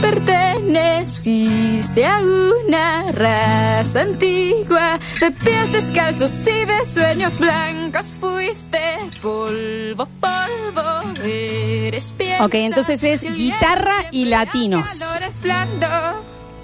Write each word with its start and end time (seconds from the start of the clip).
Perteneciste 0.00 2.06
a 2.06 2.20
una 2.20 3.12
raza 3.12 4.00
antigua 4.00 4.98
de 5.20 5.30
pies 5.30 5.72
descalzos 5.72 6.32
y 6.46 6.64
de 6.64 6.86
sueños 6.86 7.38
blancos. 7.38 8.16
Fuiste 8.18 8.96
polvo, 9.20 10.08
polvo, 10.20 11.00
eres 11.24 12.12
piedra. 12.16 12.46
Ok, 12.46 12.54
entonces 12.54 13.04
es 13.04 13.20
guitarra 13.22 14.06
y 14.10 14.24
latinos. 14.26 15.00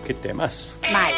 ¿Qué 0.06 0.14
temas? 0.14 0.68
Mal. 0.92 1.12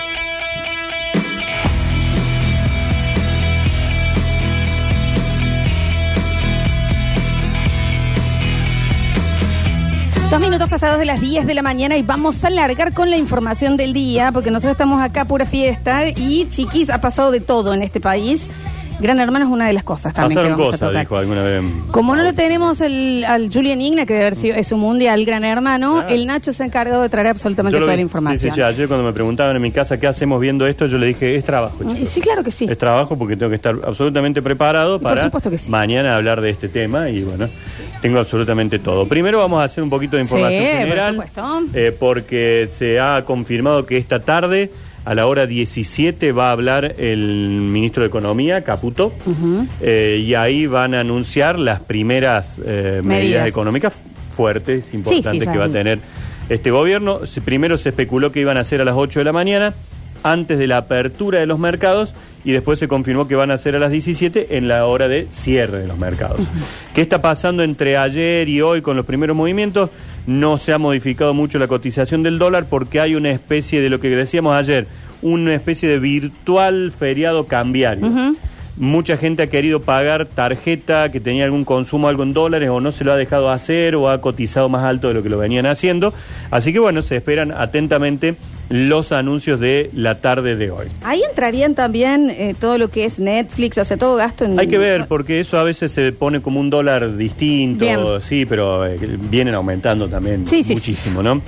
Dos 10.30 10.40
minutos 10.40 10.68
pasados 10.68 10.98
de 10.98 11.06
las 11.06 11.22
10 11.22 11.46
de 11.46 11.54
la 11.54 11.62
mañana 11.62 11.96
y 11.96 12.02
vamos 12.02 12.44
a 12.44 12.50
largar 12.50 12.92
con 12.92 13.08
la 13.08 13.16
información 13.16 13.78
del 13.78 13.94
día 13.94 14.30
porque 14.30 14.50
nosotros 14.50 14.72
estamos 14.72 15.00
acá 15.00 15.24
pura 15.24 15.46
fiesta 15.46 16.06
y 16.06 16.46
chiquis 16.50 16.90
ha 16.90 17.00
pasado 17.00 17.30
de 17.30 17.40
todo 17.40 17.72
en 17.72 17.80
este 17.80 17.98
país. 17.98 18.50
Gran 19.00 19.20
Hermano 19.20 19.44
es 19.46 19.50
una 19.52 19.66
de 19.68 19.72
las 19.72 19.84
cosas 19.84 20.12
también 20.12 20.36
Pasaron 20.38 20.56
que 20.56 20.62
vamos 20.62 20.74
a 20.74 20.78
tocar. 20.86 21.00
dijo 21.00 21.16
alguna 21.16 21.42
vez. 21.44 21.62
Como 21.92 22.16
no 22.16 22.22
lo 22.24 22.32
tenemos 22.32 22.80
el- 22.80 23.24
al 23.26 23.48
Julian 23.52 23.80
Igna, 23.80 24.06
que 24.06 24.14
debe 24.14 24.26
haber 24.26 24.36
sido, 24.36 24.56
es 24.56 24.72
un 24.72 24.80
mundial 24.80 25.24
gran 25.24 25.44
hermano, 25.44 25.94
Claro. 26.00 26.08
el 26.08 26.26
Nacho 26.26 26.52
se 26.52 26.64
ha 26.64 26.66
encargado 26.66 27.02
de 27.02 27.08
traer 27.08 27.28
absolutamente 27.28 27.78
toda 27.78 27.92
vi. 27.92 27.96
la 27.96 28.02
información. 28.02 28.54
Sí, 28.54 28.60
ayer 28.60 28.88
cuando 28.88 29.06
me 29.06 29.12
preguntaban 29.12 29.54
en 29.54 29.62
mi 29.62 29.70
casa 29.70 29.98
qué 30.00 30.08
hacemos 30.08 30.40
viendo 30.40 30.66
esto, 30.66 30.86
yo 30.86 30.98
le 30.98 31.06
dije, 31.06 31.36
es 31.36 31.44
trabajo. 31.44 31.76
Y 31.84 31.92
chicos. 31.94 32.08
sí, 32.08 32.20
claro 32.20 32.42
que 32.42 32.50
sí. 32.50 32.66
Es 32.68 32.76
trabajo 32.76 33.16
porque 33.16 33.36
tengo 33.36 33.50
que 33.50 33.56
estar 33.56 33.76
absolutamente 33.86 34.42
preparado 34.42 34.98
Por 34.98 35.14
para 35.14 35.30
sí. 35.56 35.70
mañana 35.70 36.16
hablar 36.16 36.40
de 36.40 36.50
este 36.50 36.68
tema 36.68 37.08
y 37.08 37.22
bueno, 37.22 37.48
tengo 38.02 38.18
absolutamente 38.18 38.80
todo. 38.80 39.06
Primero 39.06 39.38
vamos 39.38 39.60
a 39.60 39.64
hacer 39.64 39.84
un 39.84 39.90
poquito 39.90 40.16
de 40.16 40.22
información 40.22 40.62
Sí, 40.62 40.68
por 40.72 40.78
general 40.80 41.14
supuesto. 41.14 41.62
eh, 41.74 41.96
porque 41.98 42.66
se 42.68 42.98
ha 42.98 43.24
confirmado 43.24 43.86
que 43.86 43.96
esta 43.96 44.18
tarde 44.20 44.70
a 45.08 45.14
la 45.14 45.26
hora 45.26 45.46
17 45.46 46.32
va 46.32 46.50
a 46.50 46.52
hablar 46.52 46.96
el 46.98 47.18
ministro 47.62 48.02
de 48.02 48.08
Economía, 48.08 48.62
Caputo, 48.62 49.10
eh, 49.80 50.22
y 50.22 50.34
ahí 50.34 50.66
van 50.66 50.92
a 50.92 51.00
anunciar 51.00 51.58
las 51.58 51.80
primeras 51.80 52.58
eh, 52.58 53.00
medidas. 53.02 53.04
Medidas. 53.04 53.48
económicas 53.48 53.94
fuertes, 54.36 54.92
importantes 54.92 55.48
que 55.48 55.56
va 55.56 55.64
a 55.64 55.70
tener 55.70 56.00
este 56.50 56.70
gobierno. 56.70 57.20
Primero 57.42 57.78
se 57.78 57.88
especuló 57.88 58.32
que 58.32 58.40
iban 58.40 58.58
a 58.58 58.64
ser 58.64 58.82
a 58.82 58.84
las 58.84 58.96
8 58.96 59.20
de 59.20 59.24
la 59.24 59.32
mañana, 59.32 59.72
antes 60.22 60.58
de 60.58 60.66
la 60.66 60.76
apertura 60.76 61.40
de 61.40 61.46
los 61.46 61.58
mercados, 61.58 62.12
y 62.44 62.52
después 62.52 62.78
se 62.78 62.86
confirmó 62.86 63.26
que 63.26 63.34
van 63.34 63.50
a 63.50 63.56
ser 63.56 63.76
a 63.76 63.78
las 63.78 63.90
17 63.90 64.58
en 64.58 64.68
la 64.68 64.84
hora 64.84 65.08
de 65.08 65.26
cierre 65.30 65.78
de 65.78 65.86
los 65.86 65.96
mercados. 65.96 66.40
¿Qué 66.94 67.00
está 67.00 67.22
pasando 67.22 67.62
entre 67.62 67.96
ayer 67.96 68.46
y 68.46 68.60
hoy 68.60 68.82
con 68.82 68.94
los 68.94 69.06
primeros 69.06 69.34
movimientos? 69.34 69.88
No 70.28 70.58
se 70.58 70.74
ha 70.74 70.78
modificado 70.78 71.32
mucho 71.32 71.58
la 71.58 71.68
cotización 71.68 72.22
del 72.22 72.38
dólar 72.38 72.66
porque 72.68 73.00
hay 73.00 73.14
una 73.14 73.30
especie 73.30 73.80
de 73.80 73.88
lo 73.88 73.98
que 73.98 74.10
decíamos 74.10 74.54
ayer, 74.54 74.86
una 75.22 75.54
especie 75.54 75.88
de 75.88 75.98
virtual 75.98 76.92
feriado 76.92 77.46
cambiario. 77.46 78.34
Mucha 78.76 79.16
gente 79.16 79.44
ha 79.44 79.46
querido 79.46 79.80
pagar 79.80 80.26
tarjeta 80.26 81.10
que 81.10 81.18
tenía 81.18 81.46
algún 81.46 81.64
consumo, 81.64 82.08
algo 82.08 82.24
en 82.24 82.34
dólares, 82.34 82.68
o 82.68 82.78
no 82.78 82.92
se 82.92 83.04
lo 83.04 83.12
ha 83.12 83.16
dejado 83.16 83.50
hacer, 83.50 83.96
o 83.96 84.10
ha 84.10 84.20
cotizado 84.20 84.68
más 84.68 84.84
alto 84.84 85.08
de 85.08 85.14
lo 85.14 85.22
que 85.22 85.30
lo 85.30 85.38
venían 85.38 85.64
haciendo. 85.64 86.12
Así 86.50 86.74
que 86.74 86.78
bueno, 86.78 87.00
se 87.00 87.16
esperan 87.16 87.50
atentamente 87.50 88.36
los 88.68 89.12
anuncios 89.12 89.60
de 89.60 89.90
la 89.94 90.16
tarde 90.16 90.56
de 90.56 90.70
hoy. 90.70 90.86
Ahí 91.02 91.22
entrarían 91.22 91.74
también 91.74 92.30
eh, 92.30 92.54
todo 92.58 92.76
lo 92.76 92.88
que 92.88 93.04
es 93.04 93.18
Netflix, 93.18 93.78
o 93.78 93.84
sea, 93.84 93.96
todo 93.96 94.16
gasto 94.16 94.44
en... 94.44 94.58
Hay 94.58 94.68
que 94.68 94.78
ver, 94.78 95.06
porque 95.06 95.40
eso 95.40 95.58
a 95.58 95.64
veces 95.64 95.90
se 95.92 96.12
pone 96.12 96.42
como 96.42 96.60
un 96.60 96.68
dólar 96.68 97.16
distinto, 97.16 97.84
Bien. 97.84 97.98
sí, 98.20 98.44
pero 98.44 98.86
eh, 98.86 98.98
vienen 99.30 99.54
aumentando 99.54 100.08
también 100.08 100.46
Sí, 100.46 100.62
sí, 100.62 100.74
muchísimo, 100.74 101.22
¿no? 101.22 101.40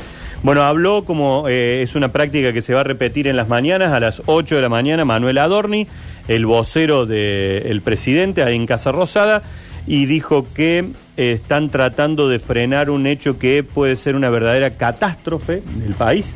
Bueno, 0.42 0.62
habló 0.62 1.04
como 1.04 1.48
eh, 1.48 1.82
es 1.82 1.94
una 1.94 2.08
práctica 2.08 2.54
que 2.54 2.62
se 2.62 2.72
va 2.72 2.80
a 2.80 2.84
repetir 2.84 3.28
en 3.28 3.36
las 3.36 3.48
mañanas, 3.48 3.92
a 3.92 4.00
las 4.00 4.22
8 4.24 4.56
de 4.56 4.62
la 4.62 4.70
mañana, 4.70 5.04
Manuel 5.04 5.36
Adorni, 5.36 5.86
el 6.28 6.46
vocero 6.46 7.04
del 7.04 7.82
presidente 7.82 8.42
ahí 8.42 8.56
en 8.56 8.66
Casa 8.66 8.90
Rosada, 8.90 9.42
y 9.86 10.06
dijo 10.06 10.46
que 10.54 10.86
están 11.18 11.68
tratando 11.68 12.30
de 12.30 12.38
frenar 12.38 12.88
un 12.88 13.06
hecho 13.06 13.38
que 13.38 13.62
puede 13.62 13.96
ser 13.96 14.16
una 14.16 14.30
verdadera 14.30 14.70
catástrofe 14.70 15.62
del 15.76 15.92
país. 15.92 16.34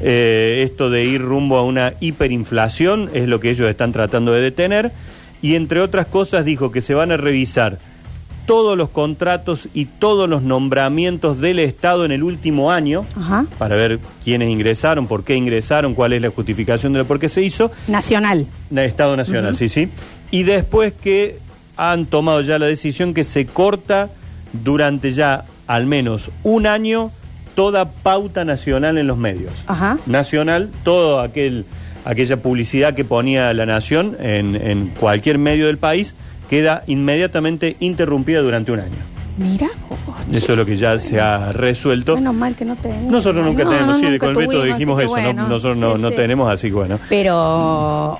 Eh, 0.00 0.62
esto 0.64 0.90
de 0.90 1.04
ir 1.04 1.22
rumbo 1.22 1.56
a 1.56 1.64
una 1.64 1.94
hiperinflación 2.00 3.10
es 3.14 3.28
lo 3.28 3.40
que 3.40 3.50
ellos 3.50 3.68
están 3.68 3.92
tratando 3.92 4.32
de 4.32 4.40
detener. 4.40 4.92
Y 5.42 5.54
entre 5.54 5.80
otras 5.80 6.06
cosas 6.06 6.44
dijo 6.44 6.70
que 6.72 6.82
se 6.82 6.94
van 6.94 7.12
a 7.12 7.16
revisar 7.16 7.78
todos 8.46 8.78
los 8.78 8.90
contratos 8.90 9.68
y 9.74 9.86
todos 9.86 10.28
los 10.28 10.40
nombramientos 10.42 11.40
del 11.40 11.58
Estado 11.58 12.04
en 12.04 12.12
el 12.12 12.22
último 12.22 12.70
año 12.70 13.04
Ajá. 13.16 13.44
para 13.58 13.74
ver 13.74 13.98
quiénes 14.22 14.48
ingresaron, 14.50 15.08
por 15.08 15.24
qué 15.24 15.34
ingresaron, 15.34 15.94
cuál 15.94 16.12
es 16.12 16.22
la 16.22 16.30
justificación 16.30 16.92
de 16.92 17.00
lo 17.00 17.04
por 17.06 17.18
qué 17.18 17.28
se 17.28 17.42
hizo. 17.42 17.72
Nacional. 17.88 18.46
Na- 18.70 18.84
Estado 18.84 19.16
Nacional, 19.16 19.56
sí, 19.56 19.68
sí. 19.68 19.88
Y 20.30 20.44
después 20.44 20.92
que 20.92 21.38
han 21.76 22.06
tomado 22.06 22.40
ya 22.40 22.58
la 22.60 22.66
decisión 22.66 23.14
que 23.14 23.24
se 23.24 23.46
corta 23.46 24.10
durante 24.52 25.10
ya 25.12 25.44
al 25.66 25.86
menos 25.86 26.30
un 26.44 26.66
año 26.68 27.10
toda 27.56 27.90
pauta 27.90 28.44
nacional 28.44 28.98
en 28.98 29.08
los 29.08 29.18
medios. 29.18 29.50
Ajá. 29.66 29.98
Nacional, 30.06 30.70
todo 30.84 31.18
aquel 31.20 31.64
aquella 32.04 32.36
publicidad 32.36 32.94
que 32.94 33.04
ponía 33.04 33.52
la 33.52 33.66
nación 33.66 34.16
en, 34.20 34.54
en 34.54 34.88
cualquier 34.88 35.38
medio 35.38 35.66
del 35.66 35.78
país 35.78 36.14
queda 36.48 36.84
inmediatamente 36.86 37.76
interrumpida 37.80 38.40
durante 38.42 38.70
un 38.70 38.78
año. 38.78 38.94
Mira. 39.36 39.68
Eso 40.32 40.52
es 40.52 40.58
lo 40.58 40.66
que 40.66 40.76
ya 40.76 40.98
se 40.98 41.20
ha 41.20 41.52
resuelto. 41.52 42.16
Menos 42.16 42.34
mal 42.34 42.54
que 42.56 42.64
no 42.64 42.74
tenemos. 42.76 43.12
Nosotros 43.12 43.44
nunca 43.44 43.64
No, 43.64 43.70
tenemos, 43.70 43.94
no, 43.94 43.98
sí, 44.00 44.06
nunca 44.12 44.26
con 44.26 44.34
Beto 44.34 44.50
tuvimos, 44.50 44.66
dijimos 44.78 45.02
eso, 45.02 45.32
no- 45.32 45.48
nosotros 45.48 45.76
no, 45.78 45.96
sí, 45.96 46.02
no 46.02 46.10
sí. 46.10 46.16
tenemos, 46.16 46.52
así 46.52 46.68
que 46.68 46.74
bueno. 46.74 46.98
Pero 47.08 47.36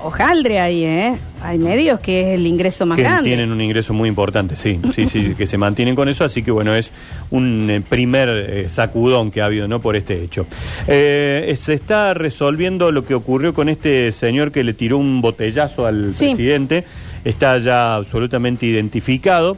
hojaldre 0.03 0.59
ahí, 0.59 0.83
¿eh? 0.85 1.17
Hay 1.43 1.57
medios 1.59 1.99
que 1.99 2.21
es 2.33 2.39
el 2.39 2.47
ingreso 2.47 2.85
más 2.85 2.95
que 2.95 3.03
grande. 3.03 3.29
tienen 3.29 3.51
un 3.51 3.61
ingreso 3.61 3.93
muy 3.93 4.09
importante, 4.09 4.55
sí, 4.55 4.79
sí, 4.93 5.05
sí, 5.05 5.35
que 5.37 5.45
se 5.45 5.57
mantienen 5.57 5.95
con 5.95 6.09
eso, 6.09 6.23
así 6.23 6.41
que 6.41 6.49
bueno, 6.49 6.73
es 6.73 6.91
un 7.29 7.69
eh, 7.69 7.81
primer 7.87 8.29
eh, 8.29 8.69
sacudón 8.69 9.29
que 9.29 9.41
ha 9.41 9.45
habido, 9.45 9.67
¿no? 9.67 9.79
Por 9.79 9.95
este 9.95 10.23
hecho. 10.23 10.47
Eh, 10.87 11.53
se 11.59 11.73
está 11.73 12.13
resolviendo 12.15 12.91
lo 12.91 13.05
que 13.05 13.13
ocurrió 13.13 13.53
con 13.53 13.69
este 13.69 14.11
señor 14.11 14.51
que 14.51 14.63
le 14.63 14.73
tiró 14.73 14.97
un 14.97 15.21
botellazo 15.21 15.85
al 15.85 16.15
Sí. 16.15 16.27
presidente, 16.29 16.85
está 17.23 17.57
ya 17.59 17.95
absolutamente 17.95 18.65
identificado. 18.65 19.57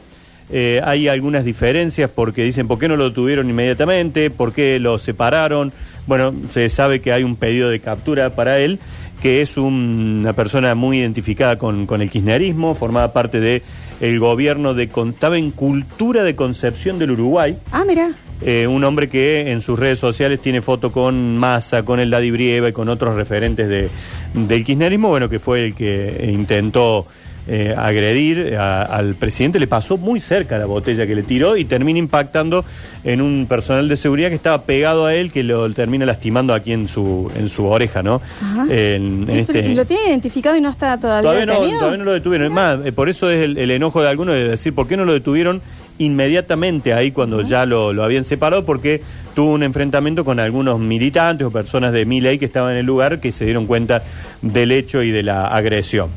Eh, 0.52 0.80
hay 0.84 1.06
algunas 1.08 1.44
diferencias 1.44 2.10
porque 2.12 2.42
dicen 2.42 2.66
por 2.66 2.78
qué 2.78 2.88
no 2.88 2.96
lo 2.96 3.08
detuvieron 3.10 3.48
inmediatamente, 3.48 4.30
por 4.30 4.52
qué 4.52 4.78
lo 4.80 4.98
separaron. 4.98 5.72
Bueno, 6.06 6.34
se 6.50 6.68
sabe 6.68 7.00
que 7.00 7.12
hay 7.12 7.22
un 7.22 7.36
pedido 7.36 7.70
de 7.70 7.78
captura 7.80 8.30
para 8.30 8.58
él, 8.58 8.80
que 9.22 9.42
es 9.42 9.56
un- 9.56 10.18
una 10.20 10.32
persona 10.32 10.74
muy 10.74 10.98
identificada 10.98 11.56
con, 11.58 11.86
con 11.86 12.02
el 12.02 12.10
kirchnerismo, 12.10 12.74
formaba 12.74 13.12
parte 13.12 13.38
de 13.38 13.62
el 14.00 14.18
gobierno 14.18 14.74
de 14.74 14.84
estaba 14.84 15.36
en 15.38 15.50
cultura 15.50 16.24
de 16.24 16.34
Concepción 16.34 16.98
del 16.98 17.12
Uruguay. 17.12 17.56
Ah, 17.70 17.84
mira. 17.86 18.10
Eh, 18.42 18.66
un 18.66 18.82
hombre 18.84 19.10
que 19.10 19.52
en 19.52 19.60
sus 19.60 19.78
redes 19.78 19.98
sociales 19.98 20.40
tiene 20.40 20.62
foto 20.62 20.90
con 20.90 21.36
Massa, 21.36 21.84
con 21.84 22.00
el 22.00 22.08
Daddy 22.08 22.30
Brieva 22.30 22.70
y 22.70 22.72
con 22.72 22.88
otros 22.88 23.14
referentes 23.14 23.68
de, 23.68 23.90
del 24.32 24.64
kirchnerismo, 24.64 25.08
bueno, 25.10 25.28
que 25.28 25.38
fue 25.38 25.66
el 25.66 25.74
que 25.74 26.30
intentó 26.32 27.06
eh, 27.48 27.74
agredir 27.76 28.56
a- 28.56 28.82
al 28.82 29.14
presidente, 29.14 29.58
le 29.58 29.66
pasó 29.66 29.96
muy 29.96 30.20
cerca 30.20 30.58
la 30.58 30.66
botella 30.66 31.06
que 31.06 31.14
le 31.14 31.22
tiró 31.22 31.56
y 31.56 31.64
termina 31.64 31.98
impactando 31.98 32.64
en 33.02 33.20
un 33.22 33.46
personal 33.48 33.88
de 33.88 33.96
seguridad 33.96 34.28
que 34.28 34.34
estaba 34.34 34.62
pegado 34.62 35.06
a 35.06 35.14
él, 35.14 35.32
que 35.32 35.42
lo 35.42 35.68
termina 35.72 36.04
lastimando 36.06 36.52
aquí 36.54 36.72
en 36.72 36.86
su, 36.86 37.30
en 37.36 37.48
su 37.48 37.64
oreja, 37.66 38.02
¿no? 38.02 38.20
Ajá. 38.42 38.64
En, 38.68 39.22
en 39.22 39.26
Sí, 39.26 39.38
este... 39.38 39.74
¿Lo 39.74 39.84
tiene 39.86 40.08
identificado 40.08 40.56
y 40.56 40.60
no 40.60 40.70
está 40.70 40.98
todavía, 40.98 41.22
Todavía 41.30 41.46
no, 41.46 41.52
detenido? 41.54 41.78
todavía 41.78 41.98
no 41.98 42.04
lo 42.04 42.12
detuvieron. 42.12 42.46
Es 42.48 42.52
más, 42.52 42.78
eh, 42.86 42.92
por 42.92 43.08
eso 43.08 43.30
es 43.30 43.42
el, 43.42 43.56
el 43.58 43.70
enojo 43.70 44.02
de 44.02 44.08
algunos 44.08 44.34
de 44.34 44.46
decir, 44.48 44.74
¿por 44.74 44.86
qué 44.86 44.96
no 44.96 45.04
lo 45.06 45.12
detuvieron 45.14 45.62
inmediatamente 45.98 46.92
ahí 46.92 47.10
cuando 47.12 47.42
ya 47.42 47.64
lo, 47.66 47.92
lo 47.92 48.04
habían 48.04 48.24
separado? 48.24 48.64
Porque 48.64 49.00
tuvo 49.34 49.52
un 49.54 49.62
enfrentamiento 49.62 50.24
con 50.24 50.40
algunos 50.40 50.78
militantes 50.78 51.46
o 51.46 51.50
personas 51.50 51.92
de 51.92 52.04
Miley 52.04 52.38
que 52.38 52.44
estaban 52.46 52.72
en 52.72 52.78
el 52.78 52.86
lugar 52.86 53.20
que 53.20 53.32
se 53.32 53.44
dieron 53.44 53.66
cuenta 53.66 54.02
del 54.42 54.72
hecho 54.72 55.02
y 55.02 55.10
de 55.10 55.22
la 55.22 55.46
agresión. 55.46 56.08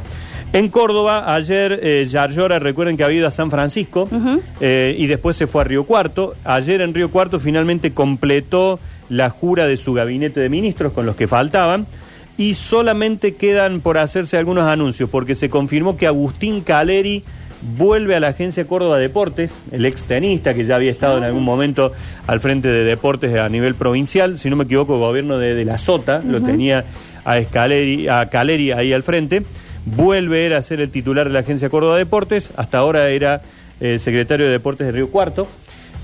En 0.53 0.69
Córdoba, 0.69 1.33
ayer 1.33 1.79
eh, 1.81 2.05
Yarlora, 2.07 2.59
recuerden 2.59 2.95
que 2.95 3.03
había 3.03 3.17
ido 3.17 3.27
a 3.27 3.31
San 3.31 3.49
Francisco 3.49 4.07
eh, 4.61 4.95
y 4.99 5.07
después 5.07 5.35
se 5.35 5.47
fue 5.47 5.61
a 5.61 5.63
Río 5.63 5.83
Cuarto. 5.83 6.35
Ayer 6.43 6.81
en 6.81 6.93
Río 6.93 7.09
Cuarto 7.09 7.39
finalmente 7.39 7.91
completó 7.91 8.79
la 9.09 9.31
jura 9.31 9.65
de 9.65 9.77
su 9.77 9.93
gabinete 9.93 10.41
de 10.41 10.49
ministros 10.49 10.93
con 10.93 11.07
los 11.07 11.15
que 11.15 11.25
faltaban 11.25 11.87
y 12.37 12.53
solamente 12.53 13.33
quedan 13.33 13.81
por 13.81 13.97
hacerse 13.97 14.37
algunos 14.37 14.65
anuncios 14.65 15.09
porque 15.09 15.33
se 15.33 15.49
confirmó 15.49 15.97
que 15.97 16.05
Agustín 16.05 16.61
Caleri 16.61 17.23
vuelve 17.75 18.15
a 18.15 18.19
la 18.19 18.27
agencia 18.27 18.67
Córdoba 18.67 18.99
Deportes, 18.99 19.51
el 19.71 19.85
ex 19.85 20.03
tenista 20.03 20.53
que 20.53 20.65
ya 20.65 20.75
había 20.75 20.91
estado 20.91 21.17
en 21.17 21.23
algún 21.23 21.43
momento 21.43 21.93
al 22.27 22.39
frente 22.41 22.67
de 22.67 22.83
deportes 22.83 23.35
a 23.39 23.49
nivel 23.49 23.73
provincial, 23.73 24.37
si 24.37 24.51
no 24.51 24.55
me 24.55 24.65
equivoco, 24.65 24.93
el 24.93 24.99
gobierno 24.99 25.39
de, 25.39 25.55
de 25.55 25.65
la 25.65 25.79
Sota 25.79 26.19
lo 26.19 26.43
tenía 26.43 26.85
a, 27.25 27.39
Escaleri, 27.39 28.07
a 28.07 28.29
Caleri 28.29 28.71
ahí 28.71 28.93
al 28.93 29.01
frente, 29.01 29.43
vuelve 29.85 30.45
él 30.47 30.53
a 30.53 30.61
ser 30.61 30.81
el 30.81 30.89
titular 30.89 31.27
de 31.27 31.33
la 31.33 31.39
agencia 31.39 31.69
Córdoba 31.69 31.97
Deportes, 31.97 32.49
hasta 32.55 32.77
ahora 32.77 33.09
era 33.09 33.41
eh, 33.79 33.99
secretario 33.99 34.45
de 34.45 34.51
Deportes 34.53 34.87
de 34.87 34.93
Río 34.93 35.09
Cuarto, 35.09 35.47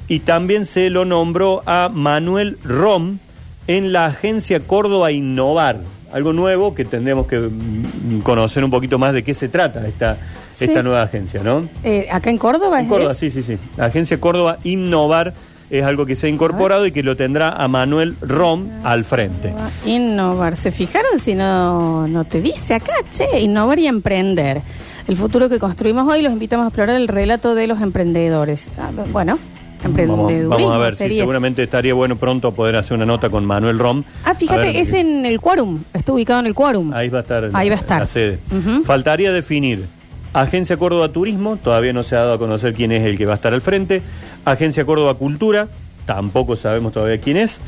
y 0.08 0.20
también 0.22 0.66
se 0.66 0.90
lo 0.90 1.06
nombró 1.06 1.62
a 1.66 1.90
Manuel 1.94 2.58
Rom 2.64 3.20
en 3.68 3.94
la 3.94 4.08
agencia 4.08 4.60
Córdoba 4.62 5.12
Innovar. 5.12 5.78
Algo 6.12 6.34
nuevo 6.34 6.74
que 6.74 6.86
tendremos 6.86 7.28
que 7.28 7.38
mm, 7.38 8.22
conocer 8.22 8.64
un 8.64 8.72
poquito 8.72 8.98
más 8.98 9.14
de 9.14 9.24
qué 9.24 9.34
se 9.34 9.50
trata 9.50 9.88
esta, 9.88 10.18
Sí. 10.54 10.66
esta 10.66 10.84
nueva 10.84 11.04
agencia, 11.04 11.42
¿no? 11.42 11.70
Eh, 11.86 12.08
¿Acá 12.12 12.30
en 12.32 12.38
Córdoba? 12.38 12.80
En 12.80 12.86
es 12.86 12.92
Córdoba, 12.92 13.12
ese? 13.14 13.30
sí, 13.30 13.42
sí, 13.44 13.54
sí. 13.56 13.60
La 13.78 13.86
agencia 13.86 14.20
Córdoba 14.20 14.58
Innovar 14.66 15.34
es 15.70 15.84
algo 15.84 16.06
que 16.06 16.16
se 16.16 16.28
ha 16.28 16.30
incorporado 16.30 16.86
y 16.86 16.92
que 16.92 17.04
lo 17.04 17.16
tendrá 17.16 17.50
a 17.52 17.68
Manuel 17.68 18.16
Rom 18.22 18.68
al 18.84 19.04
frente. 19.04 19.54
Innovar. 19.86 20.56
¿Se 20.58 20.72
fijaron 20.72 21.20
si 21.20 21.36
no, 21.36 22.08
no 22.08 22.24
te 22.26 22.42
dice 22.42 22.76
acá, 22.76 22.94
che? 23.12 23.40
Innovar 23.40 23.80
y 23.80 23.88
emprender. 23.88 24.62
El 25.08 25.16
futuro 25.18 25.50
que 25.50 25.60
construimos 25.60 26.08
hoy 26.08 26.22
los 26.22 26.34
invitamos 26.34 26.66
a 26.66 26.68
explorar 26.70 26.96
el 26.96 27.08
relato 27.08 27.56
de 27.56 27.68
los 27.68 27.82
emprendedores. 27.82 28.72
Ah, 28.78 28.90
bueno, 29.12 29.40
Vamos, 29.82 30.30
vamos 30.50 30.76
a 30.76 30.78
ver, 30.78 30.92
sí, 30.92 30.98
sería. 30.98 31.20
seguramente 31.22 31.64
estaría 31.64 31.94
bueno 31.94 32.18
pronto 32.18 32.54
poder 32.54 32.76
hacer 32.76 32.96
una 32.98 33.06
nota 33.06 33.30
con 33.30 33.46
Manuel 33.46 33.80
Rom. 33.80 34.04
Ah, 34.26 34.36
fíjate, 34.36 34.80
es 34.82 34.92
en 34.94 35.26
el 35.26 35.40
quórum. 35.40 35.80
Está 35.94 36.12
ubicado 36.12 36.42
en 36.42 36.48
el 36.48 36.54
quórum. 36.54 36.94
Ahí 36.94 37.08
va 37.08 37.20
a 37.20 37.22
estar, 37.22 37.50
Ahí 37.54 37.70
va 37.70 37.76
a 37.76 37.80
estar. 37.80 38.02
la 38.02 38.08
sede. 38.08 38.40
Faltaría 38.84 39.32
definir 39.32 39.86
Agencia 40.34 40.76
Córdoba 40.78 41.10
Turismo, 41.10 41.56
todavía 41.58 41.94
no 41.94 42.04
se 42.04 42.16
ha 42.16 42.20
dado 42.20 42.34
a 42.34 42.38
conocer 42.38 42.74
quién 42.74 42.92
es 42.92 43.04
el 43.06 43.18
que 43.18 43.26
va 43.26 43.32
a 43.32 43.36
estar 43.36 43.54
al 43.54 43.62
frente. 43.62 44.02
Agencia 44.46 44.86
Córdoba 44.86 45.16
Cultura, 45.16 45.68
tampoco 46.06 46.56
sabemos 46.56 46.94
todavía 46.94 47.20
quién 47.20 47.38
es. 47.38 47.60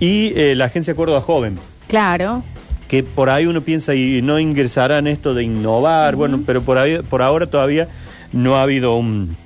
Y 0.00 0.32
eh, 0.38 0.54
la 0.54 0.66
Agencia 0.66 0.94
Córdoba 0.94 1.20
Joven, 1.22 1.58
Claro. 1.88 2.42
que 2.88 3.02
por 3.02 3.30
ahí 3.30 3.46
uno 3.46 3.60
piensa 3.62 3.94
y 3.94 4.20
no 4.22 4.38
ingresará 4.38 4.98
en 4.98 5.06
esto 5.06 5.32
de 5.34 5.44
innovar, 5.44 6.16
bueno, 6.16 6.40
pero 6.44 6.62
por 6.62 6.78
ahí, 6.78 6.98
por 7.08 7.22
ahora 7.22 7.46
todavía 7.46 7.88
no 8.32 8.56
ha 8.56 8.62
habido 8.62 8.96
un- 8.96 9.36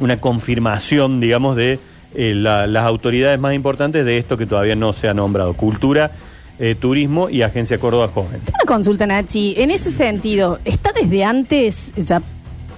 una 0.00 0.18
confirmación, 0.18 1.20
digamos, 1.20 1.56
de 1.56 1.78
eh, 2.14 2.34
la- 2.34 2.66
las 2.66 2.84
autoridades 2.84 3.38
más 3.38 3.52
importantes 3.54 4.04
de 4.06 4.16
esto 4.18 4.36
que 4.38 4.46
todavía 4.46 4.74
no 4.76 4.92
se 4.94 5.08
ha 5.08 5.12
nombrado: 5.14 5.52
Cultura, 5.54 6.12
eh, 6.58 6.74
Turismo 6.74 7.28
y 7.28 7.42
Agencia 7.42 7.78
Córdoba 7.78 8.08
Joven. 8.08 8.40
Una 8.48 8.66
consulta, 8.66 9.06
Nachi. 9.06 9.54
En 9.58 9.70
ese 9.70 9.90
sentido, 9.90 10.58
¿está 10.64 10.92
desde 10.98 11.24
antes 11.24 11.90
ya 11.96 12.22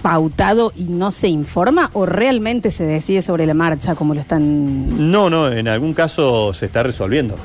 pautado 0.01 0.73
y 0.75 0.83
no 0.83 1.11
se 1.11 1.27
informa 1.27 1.89
o 1.93 2.05
realmente 2.05 2.71
se 2.71 2.83
decide 2.83 3.21
sobre 3.21 3.45
la 3.45 3.53
marcha 3.53 3.95
como 3.95 4.13
lo 4.13 4.21
están... 4.21 5.11
No, 5.11 5.29
no, 5.29 5.51
en 5.51 5.67
algún 5.67 5.93
caso 5.93 6.53
se 6.53 6.65
está 6.65 6.83
resolviendo. 6.83 7.35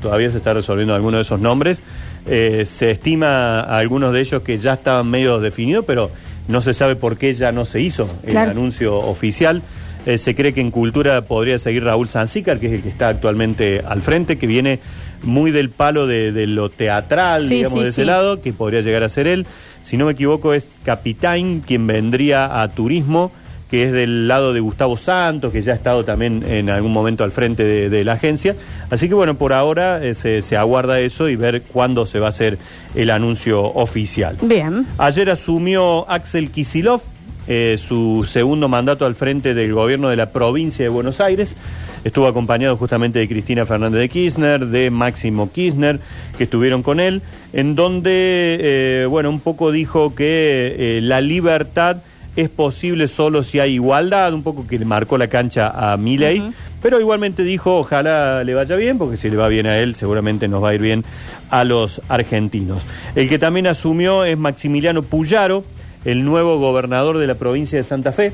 Todavía 0.00 0.30
se 0.30 0.38
está 0.38 0.52
resolviendo 0.52 0.94
alguno 0.94 1.18
de 1.18 1.22
esos 1.22 1.40
nombres. 1.40 1.82
Eh, 2.26 2.64
se 2.66 2.90
estima 2.90 3.60
a 3.60 3.78
algunos 3.78 4.12
de 4.12 4.20
ellos 4.20 4.42
que 4.42 4.58
ya 4.58 4.74
estaban 4.74 5.08
medio 5.10 5.40
definidos, 5.40 5.84
pero 5.86 6.10
no 6.48 6.60
se 6.60 6.74
sabe 6.74 6.96
por 6.96 7.16
qué 7.16 7.34
ya 7.34 7.52
no 7.52 7.64
se 7.64 7.80
hizo 7.80 8.08
el 8.22 8.36
anuncio 8.36 8.96
oficial. 8.96 9.62
Eh, 10.06 10.18
se 10.18 10.34
cree 10.34 10.52
que 10.52 10.60
en 10.60 10.70
cultura 10.70 11.22
podría 11.22 11.58
seguir 11.58 11.84
Raúl 11.84 12.08
Sanzícar, 12.08 12.58
que 12.58 12.66
es 12.66 12.72
el 12.74 12.82
que 12.82 12.90
está 12.90 13.08
actualmente 13.08 13.82
al 13.86 14.02
frente, 14.02 14.36
que 14.36 14.46
viene 14.46 14.80
muy 15.24 15.50
del 15.50 15.70
palo 15.70 16.06
de, 16.06 16.32
de 16.32 16.46
lo 16.46 16.68
teatral, 16.70 17.42
Sí, 17.46 17.56
digamos, 17.56 17.78
sí, 17.78 17.84
de 17.84 17.90
ese 17.90 18.00
sí. 18.02 18.06
lado, 18.06 18.40
que 18.40 18.52
podría 18.52 18.80
llegar 18.80 19.02
a 19.02 19.08
ser 19.08 19.26
él. 19.26 19.46
Si 19.82 19.96
no 19.96 20.06
me 20.06 20.12
equivoco, 20.12 20.54
es 20.54 20.66
Capitán 20.84 21.60
quien 21.60 21.86
vendría 21.86 22.62
a 22.62 22.68
turismo, 22.68 23.32
que 23.70 23.84
es 23.84 23.92
del 23.92 24.28
lado 24.28 24.52
de 24.52 24.60
Gustavo 24.60 24.96
Santos, 24.96 25.50
que 25.52 25.62
ya 25.62 25.72
ha 25.72 25.74
estado 25.74 26.04
también 26.04 26.44
en 26.48 26.70
algún 26.70 26.92
momento 26.92 27.24
al 27.24 27.32
frente 27.32 27.64
de, 27.64 27.88
de 27.90 28.04
la 28.04 28.12
agencia. 28.12 28.54
Así 28.90 29.08
que 29.08 29.14
bueno, 29.14 29.34
por 29.36 29.52
ahora 29.52 30.04
eh, 30.04 30.14
se, 30.14 30.42
se 30.42 30.56
aguarda 30.56 31.00
eso 31.00 31.28
y 31.28 31.36
ver 31.36 31.62
cuándo 31.62 32.06
se 32.06 32.20
va 32.20 32.26
a 32.26 32.28
hacer 32.30 32.56
el 32.94 33.10
anuncio 33.10 33.62
oficial. 33.62 34.36
Bien. 34.42 34.86
Ayer 34.98 35.28
asumió 35.30 36.08
Axel 36.08 36.50
Kisilov 36.50 37.00
eh, 37.48 37.76
su 37.78 38.24
segundo 38.26 38.68
mandato 38.68 39.04
al 39.06 39.14
frente 39.14 39.52
del 39.54 39.74
gobierno 39.74 40.08
de 40.08 40.16
la 40.16 40.30
provincia 40.30 40.82
de 40.84 40.88
Buenos 40.88 41.20
Aires. 41.20 41.56
Estuvo 42.04 42.26
acompañado 42.26 42.76
justamente 42.76 43.18
de 43.18 43.26
Cristina 43.26 43.64
Fernández 43.64 43.98
de 44.00 44.08
Kirchner, 44.10 44.66
de 44.66 44.90
Máximo 44.90 45.50
Kirchner, 45.50 46.00
que 46.36 46.44
estuvieron 46.44 46.82
con 46.82 47.00
él, 47.00 47.22
en 47.54 47.74
donde, 47.74 48.58
eh, 48.60 49.06
bueno, 49.08 49.30
un 49.30 49.40
poco 49.40 49.72
dijo 49.72 50.14
que 50.14 50.98
eh, 50.98 51.00
la 51.02 51.22
libertad 51.22 51.96
es 52.36 52.50
posible 52.50 53.08
solo 53.08 53.42
si 53.42 53.58
hay 53.60 53.74
igualdad, 53.74 54.34
un 54.34 54.42
poco 54.42 54.66
que 54.66 54.78
le 54.78 54.84
marcó 54.84 55.16
la 55.16 55.28
cancha 55.28 55.68
a 55.92 55.96
Milei, 55.96 56.40
Ujú. 56.40 56.52
pero 56.82 57.00
igualmente 57.00 57.42
dijo, 57.44 57.78
ojalá 57.78 58.44
le 58.44 58.52
vaya 58.54 58.76
bien, 58.76 58.98
porque 58.98 59.16
si 59.16 59.30
le 59.30 59.36
va 59.36 59.48
bien 59.48 59.66
a 59.66 59.78
él, 59.78 59.94
seguramente 59.94 60.46
nos 60.48 60.62
va 60.62 60.70
a 60.70 60.74
ir 60.74 60.82
bien 60.82 61.04
a 61.50 61.64
los 61.64 62.02
argentinos. 62.08 62.82
El 63.14 63.28
que 63.28 63.38
también 63.38 63.66
asumió 63.68 64.24
es 64.24 64.36
Maximiliano 64.36 65.02
Puyaro, 65.02 65.64
el 66.04 66.24
nuevo 66.24 66.58
gobernador 66.58 67.18
de 67.18 67.26
la 67.26 67.34
provincia 67.34 67.78
de 67.78 67.84
Santa 67.84 68.12
Fe, 68.12 68.32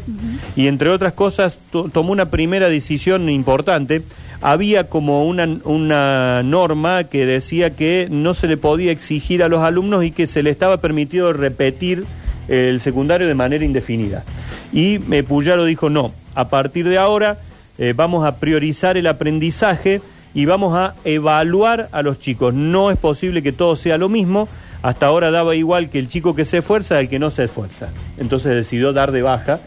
y 0.56 0.66
entre 0.66 0.90
otras 0.90 1.12
cosas 1.12 1.58
to- 1.70 1.88
tomó 1.92 2.12
una 2.12 2.30
primera 2.30 2.68
decisión 2.68 3.28
importante. 3.28 4.02
Había 4.42 4.88
como 4.88 5.26
una, 5.26 5.46
una 5.64 6.42
norma 6.42 7.04
que 7.04 7.26
decía 7.26 7.76
que 7.76 8.08
no 8.10 8.32
se 8.34 8.48
le 8.48 8.56
podía 8.56 8.90
exigir 8.90 9.42
a 9.42 9.48
los 9.48 9.62
alumnos 9.62 10.02
y 10.04 10.10
que 10.12 10.26
se 10.26 10.42
le 10.42 10.50
estaba 10.50 10.78
permitido 10.78 11.32
repetir 11.32 12.04
el 12.48 12.80
secundario 12.80 13.28
de 13.28 13.34
manera 13.34 13.64
indefinida. 13.64 14.24
Y 14.72 14.98
eh, 15.14 15.22
Puyaro 15.22 15.64
dijo, 15.66 15.90
no, 15.90 16.12
a 16.34 16.48
partir 16.48 16.88
de 16.88 16.96
ahora 16.98 17.38
eh, 17.78 17.92
vamos 17.94 18.24
a 18.24 18.36
priorizar 18.36 18.96
el 18.96 19.06
aprendizaje 19.06 20.00
y 20.32 20.46
vamos 20.46 20.74
a 20.74 20.94
evaluar 21.04 21.88
a 21.92 22.02
los 22.02 22.18
chicos. 22.18 22.54
No 22.54 22.90
es 22.90 22.96
posible 22.98 23.42
que 23.42 23.52
todo 23.52 23.76
sea 23.76 23.98
lo 23.98 24.08
mismo. 24.08 24.48
Hasta 24.82 25.06
ahora 25.06 25.30
daba 25.30 25.54
igual 25.54 25.90
que 25.90 25.98
el 25.98 26.08
chico 26.08 26.34
que 26.34 26.44
se 26.44 26.58
esfuerza 26.58 26.98
al 26.98 27.08
que 27.08 27.18
no 27.18 27.30
se 27.30 27.44
esfuerza. 27.44 27.88
Entonces 28.18 28.54
decidió 28.54 28.92
dar 28.92 29.12
de 29.12 29.22
baja 29.22 29.60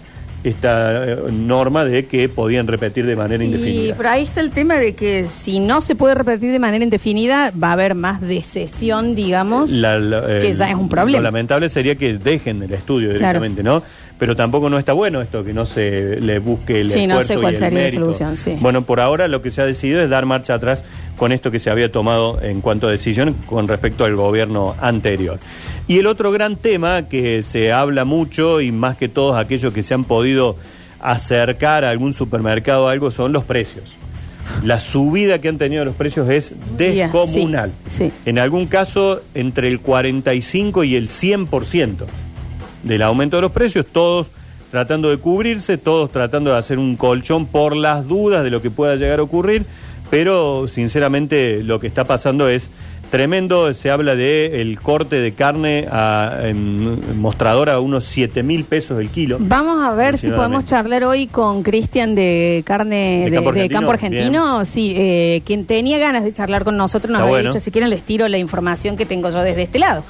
esta 0.43 1.05
eh, 1.05 1.17
norma 1.31 1.85
de 1.85 2.05
que 2.05 2.27
podían 2.27 2.67
repetir 2.67 3.05
de 3.05 3.15
manera 3.15 3.41
Y 3.43 3.47
indefinida. 3.47 3.95
por 3.95 4.07
ahí 4.07 4.23
está 4.23 4.41
el 4.41 4.51
tema 4.51 4.75
de 4.75 4.93
que 4.93 5.27
si 5.29 5.59
no 5.61 5.79
se 5.79 5.95
puede 5.95 6.15
repetir 6.15 6.51
de 6.51 6.59
manera 6.59 6.83
indefinida, 6.83 7.51
va 7.51 7.69
a 7.69 7.73
haber 7.73 7.95
más 7.95 8.19
de 8.19 8.41
sesión, 8.41 9.15
digamos. 9.15 9.69
La- 9.71 9.97
la- 9.99 10.25
que 10.25 10.49
el- 10.49 10.57
ya 10.57 10.69
es 10.69 10.75
un 10.75 10.89
problema. 10.89 11.19
Lo 11.19 11.23
lamentable 11.23 11.69
sería 11.69 11.95
que 11.95 12.17
dejen 12.17 12.61
el 12.61 12.73
estudio 12.73 13.09
Claro. 13.09 13.19
directamente, 13.39 13.63
¿no? 13.63 13.83
Pero 14.19 14.35
tampoco 14.35 14.69
no 14.69 14.77
está 14.77 14.91
bueno 14.93 15.21
esto, 15.21 15.43
que 15.45 15.53
no 15.53 15.65
se 15.65 16.19
le 16.19 16.39
busque 16.39 16.81
el 16.81 16.89
Sí, 16.89 17.07
no 17.07 17.19
esfuerzo 17.19 17.33
sé 17.35 17.39
cuál 17.39 17.53
y 17.53 17.55
el 17.55 17.61
sería 17.61 17.83
la 17.85 17.91
solución, 17.91 18.37
sí. 18.37 18.57
Bueno, 18.59 18.81
por 18.83 18.99
ahora 18.99 19.27
lo 19.29 19.41
que 19.41 19.49
se 19.49 19.61
ha 19.61 19.65
decidido 19.65 20.01
es 20.01 20.09
dar 20.09 20.25
marcha 20.25 20.53
atrás 20.55 20.83
con 21.17 21.31
esto 21.31 21.51
que 21.51 21.59
se 21.59 21.69
había 21.69 21.91
tomado 21.91 22.41
en 22.41 22.61
cuanto 22.61 22.87
a 22.87 22.91
decisión 22.91 23.33
con 23.45 23.67
respecto 23.67 24.05
al 24.05 24.15
gobierno 24.15 24.75
anterior. 24.81 25.39
Y 25.87 25.99
el 25.99 26.07
otro 26.07 26.31
gran 26.31 26.55
tema 26.55 27.03
que 27.03 27.43
se 27.43 27.71
habla 27.71 28.05
mucho 28.05 28.61
y 28.61 28.71
más 28.71 28.97
que 28.97 29.09
todos 29.09 29.37
aquellos 29.37 29.73
que 29.73 29.83
se 29.83 29.93
han 29.93 30.05
podido 30.05 30.57
acercar 30.99 31.85
a 31.85 31.89
algún 31.89 32.13
supermercado 32.13 32.85
o 32.85 32.87
algo 32.87 33.11
son 33.11 33.33
los 33.33 33.43
precios. 33.43 33.95
La 34.63 34.79
subida 34.79 35.39
que 35.39 35.49
han 35.49 35.57
tenido 35.57 35.85
los 35.85 35.95
precios 35.95 36.29
es 36.29 36.53
descomunal. 36.77 37.71
sí, 37.89 38.09
sí. 38.09 38.11
En 38.25 38.39
algún 38.39 38.67
caso, 38.67 39.21
entre 39.33 39.67
el 39.67 39.79
45 39.79 40.83
y 40.83 40.95
el 40.95 41.09
100% 41.09 42.05
del 42.83 43.01
aumento 43.01 43.37
de 43.37 43.41
los 43.41 43.51
precios, 43.51 43.85
todos 43.85 44.27
tratando 44.73 45.09
de 45.09 45.17
cubrirse, 45.17 45.77
todos 45.77 46.11
tratando 46.11 46.51
de 46.51 46.57
hacer 46.57 46.79
un 46.79 46.95
colchón 46.95 47.45
por 47.45 47.75
las 47.75 48.07
dudas 48.07 48.43
de 48.43 48.49
lo 48.49 48.61
que 48.61 48.71
pueda 48.71 48.95
llegar 48.95 49.19
a 49.19 49.23
ocurrir, 49.23 49.65
pero 50.13 50.67
sinceramente 50.67 51.63
lo 51.63 51.79
que 51.79 51.87
está 51.87 52.03
pasando 52.03 52.47
es 52.47 52.69
tremendo, 53.09 53.73
se 53.73 53.89
habla 53.89 54.15
de 54.15 54.61
el 54.61 54.79
corte 54.79 55.15
de 55.15 55.31
carne 55.31 55.87
a, 55.91 56.37
en 56.43 57.19
mostrador 57.19 57.71
a 57.71 57.79
unos 57.79 58.05
7 58.05 58.43
mil 58.43 58.63
pesos 58.63 58.99
el 58.99 59.09
kilo. 59.09 59.37
Vamos 59.39 59.83
a 59.83 59.95
ver 59.95 60.19
si 60.19 60.29
podemos 60.29 60.65
charlar 60.65 61.03
hoy 61.03 61.25
con 61.25 61.63
Cristian 61.63 62.13
de 62.13 62.61
Carne 62.63 63.23
¿De 63.23 63.31
de, 63.31 63.35
Campo 63.37 63.53
de 63.53 63.59
Argentino? 63.61 63.79
Campo 63.79 63.91
Argentino. 63.91 64.65
Sí, 64.65 64.93
eh, 64.95 65.41
quien 65.45 65.65
tenía 65.65 65.97
ganas 65.97 66.23
de 66.23 66.31
charlar 66.31 66.63
con 66.63 66.77
nosotros 66.77 67.09
nos 67.09 67.21
Está 67.21 67.23
había 67.23 67.37
bueno. 67.37 67.49
dicho, 67.49 67.59
si 67.59 67.71
quieren 67.71 67.89
les 67.89 68.03
tiro 68.03 68.27
la 68.27 68.37
información 68.37 68.95
que 68.95 69.07
tengo 69.07 69.31
yo 69.31 69.41
desde 69.41 69.63
este 69.63 69.79
lado. 69.79 70.03